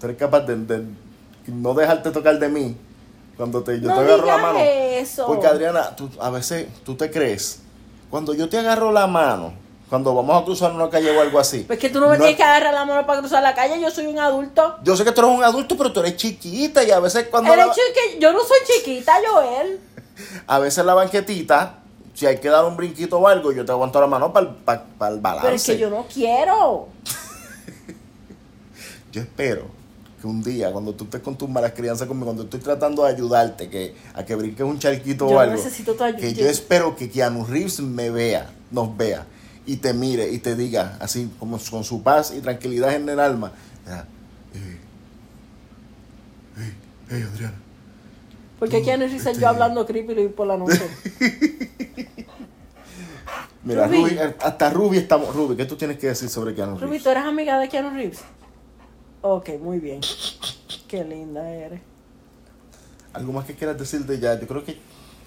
Tú 0.00 0.06
eres 0.06 0.18
capaz 0.18 0.40
de, 0.40 0.56
de 0.56 0.84
no 1.48 1.74
dejarte 1.74 2.10
tocar 2.10 2.38
de 2.38 2.48
mí 2.48 2.76
cuando 3.36 3.62
te, 3.62 3.80
yo 3.80 3.88
no 3.88 3.94
te 3.94 4.00
agarro 4.00 4.26
la 4.26 4.38
mano. 4.38 4.58
eso. 4.62 5.26
Porque 5.26 5.46
Adriana, 5.46 5.94
tú, 5.96 6.08
a 6.20 6.30
veces 6.30 6.68
tú 6.84 6.94
te 6.94 7.10
crees. 7.10 7.60
Cuando 8.10 8.34
yo 8.34 8.48
te 8.48 8.58
agarro 8.58 8.92
la 8.92 9.06
mano, 9.06 9.52
cuando 9.88 10.14
vamos 10.14 10.42
a 10.42 10.44
cruzar 10.44 10.72
una 10.72 10.88
calle 10.88 11.16
o 11.16 11.20
algo 11.20 11.38
así. 11.38 11.60
Pues 11.60 11.78
que 11.78 11.90
tú 11.90 12.00
no 12.00 12.08
me 12.08 12.16
tienes 12.16 12.36
que 12.36 12.42
agarrar 12.42 12.74
la 12.74 12.84
mano 12.84 13.06
para 13.06 13.20
cruzar 13.20 13.42
la 13.42 13.54
calle, 13.54 13.80
yo 13.80 13.90
soy 13.90 14.06
un 14.06 14.18
adulto. 14.18 14.76
Yo 14.82 14.96
sé 14.96 15.04
que 15.04 15.12
tú 15.12 15.20
eres 15.20 15.36
un 15.36 15.44
adulto, 15.44 15.76
pero 15.76 15.92
tú 15.92 16.00
eres 16.00 16.16
chiquita 16.16 16.82
y 16.82 16.90
a 16.90 17.00
veces 17.00 17.28
cuando 17.30 17.52
El 17.52 17.58
la, 17.58 17.66
hecho 17.66 17.80
es 17.88 17.94
que 17.94 18.18
yo 18.18 18.32
no 18.32 18.40
soy 18.40 18.58
chiquita, 18.66 19.14
Joel. 19.28 19.80
a 20.46 20.58
veces 20.58 20.84
la 20.84 20.94
banquetita, 20.94 21.78
si 22.14 22.26
hay 22.26 22.38
que 22.38 22.48
dar 22.48 22.64
un 22.64 22.76
brinquito 22.76 23.18
o 23.18 23.28
algo, 23.28 23.52
yo 23.52 23.64
te 23.64 23.72
aguanto 23.72 24.00
la 24.00 24.06
mano 24.06 24.32
para 24.32 25.10
el 25.12 25.20
balance. 25.20 25.42
Pero 25.42 25.56
es 25.56 25.64
que 25.64 25.78
yo 25.78 25.90
no 25.90 26.06
quiero. 26.12 26.88
Yo 29.12 29.20
espero 29.22 29.66
que 30.20 30.26
un 30.26 30.42
día, 30.42 30.72
cuando 30.72 30.92
tú 30.92 31.04
estés 31.04 31.20
con 31.20 31.36
tus 31.36 31.48
malas 31.48 31.70
crianzas 31.70 32.08
conmigo, 32.08 32.26
cuando 32.26 32.42
estoy 32.42 32.58
tratando 32.58 33.04
de 33.04 33.12
ayudarte 33.12 33.70
que, 33.70 33.94
a 34.12 34.24
que 34.24 34.34
brinques 34.34 34.66
un 34.66 34.76
charquito 34.80 35.28
Yo 35.28 35.36
o 35.36 35.38
algo, 35.38 35.54
necesito 35.54 35.94
tu 35.94 36.02
ayuda. 36.02 36.18
que 36.18 36.34
yo 36.34 36.48
espero 36.48 36.96
que 36.96 37.08
Keanu 37.08 37.44
Reeves 37.44 37.78
me 37.78 38.10
vea, 38.10 38.50
nos 38.72 38.96
vea, 38.96 39.24
y 39.66 39.76
te 39.76 39.94
mire 39.94 40.30
y 40.30 40.38
te 40.38 40.54
diga, 40.56 40.96
así 41.00 41.30
como 41.38 41.58
con 41.58 41.84
su 41.84 42.02
paz 42.02 42.32
y 42.36 42.40
tranquilidad 42.40 42.94
en 42.94 43.08
el 43.08 43.20
alma, 43.20 43.52
ah, 43.88 44.04
eh, 44.54 44.78
eh, 46.58 46.72
eh, 47.10 47.26
Adriana, 47.32 47.54
Porque 48.58 48.82
Keanu 48.82 49.04
Reeves 49.04 49.26
este- 49.26 49.40
yo 49.40 49.48
hablando 49.48 49.86
creepy 49.86 50.28
por 50.28 50.46
la 50.46 50.56
noche. 50.56 50.86
mira, 53.64 53.86
Ruby. 53.86 53.98
Ruby, 54.10 54.18
hasta 54.40 54.70
Ruby 54.70 54.98
estamos, 54.98 55.34
Ruby, 55.34 55.56
¿qué 55.56 55.64
tú 55.64 55.76
tienes 55.76 55.98
que 55.98 56.08
decir 56.08 56.28
sobre 56.28 56.54
Keanu 56.54 56.72
Ruby, 56.72 56.82
Reeves? 56.86 57.02
¿tú 57.02 57.10
eres 57.10 57.24
amiga 57.24 57.58
de 57.58 57.68
Keanu 57.68 57.90
Reeves? 57.90 58.20
Ok, 59.22 59.50
muy 59.60 59.78
bien. 59.78 60.00
Qué 60.86 61.02
linda 61.02 61.48
eres. 61.48 61.80
¿Algo 63.14 63.32
más 63.32 63.46
que 63.46 63.54
quieras 63.54 63.78
decir 63.78 64.04
de 64.04 64.18
ya? 64.18 64.38
Yo 64.38 64.46
creo 64.46 64.64
que 64.64 64.78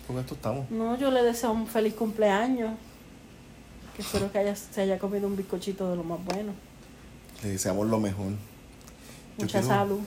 con 0.06 0.20
esto 0.20 0.36
estamos. 0.36 0.70
No, 0.70 0.98
yo 0.98 1.10
le 1.10 1.24
deseo 1.24 1.52
un 1.52 1.66
feliz 1.66 1.96
cumpleaños. 1.96 2.72
Que 3.98 4.02
espero 4.04 4.32
que 4.32 4.38
haya, 4.38 4.56
se 4.56 4.80
haya 4.82 4.98
comido 5.00 5.28
un 5.28 5.36
bizcochito 5.36 5.90
de 5.90 5.98
lo 5.98 6.04
más 6.04 6.24
bueno. 6.24 6.54
Le 7.44 7.50
deseamos 7.50 7.88
lo 7.88 8.00
mejor. 8.00 8.28
Mucha 9.38 9.60
quiero- 9.60 9.68
salud. 9.68 10.00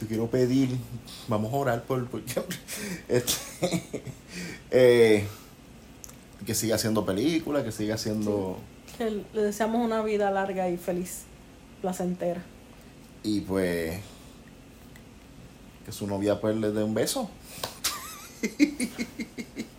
Yo 0.00 0.06
quiero 0.06 0.30
pedir, 0.30 0.68
vamos 1.26 1.52
a 1.52 1.56
orar 1.56 1.82
por, 1.82 2.06
por 2.06 2.22
este, 3.08 3.82
eh, 4.70 5.26
que 6.46 6.54
siga 6.54 6.76
haciendo 6.76 7.04
películas, 7.04 7.64
que 7.64 7.72
siga 7.72 7.96
haciendo 7.96 8.56
Que 8.96 9.10
le 9.32 9.42
deseamos 9.42 9.84
una 9.84 10.00
vida 10.02 10.30
larga 10.30 10.68
y 10.70 10.76
feliz, 10.76 11.22
placentera. 11.82 12.40
y 13.24 13.40
pues 13.40 13.98
que 15.84 15.90
su 15.92 16.06
novia 16.06 16.40
pues 16.40 16.56
le 16.56 16.70
dé 16.70 16.84
un 16.84 16.94
beso. 16.94 17.28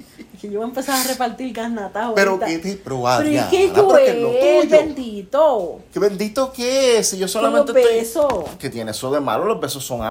Que 0.46 0.52
yo 0.52 0.60
voy 0.60 0.66
a 0.66 0.70
empezar 0.70 1.04
a 1.04 1.08
repartir 1.08 1.52
gasnatas 1.52 2.12
Pero 2.14 2.40
que 2.40 2.60
te 2.60 2.76
pero 2.76 3.04
Pero 3.18 3.30
es 3.30 3.46
que 3.46 4.60
es 4.60 4.70
bendito. 4.70 5.80
Qué 5.92 6.00
bendito 6.00 6.54
que 6.54 7.00
es, 7.00 7.10
si 7.10 7.18
yo 7.18 7.28
solamente 7.28 7.72
estoy 8.00 8.28
que 8.60 8.70
tiene 8.70 8.92
eso 8.92 9.12
de 9.12 9.20
malo, 9.20 9.46
los 9.46 9.60
besos 9.60 9.84
son 9.84 10.04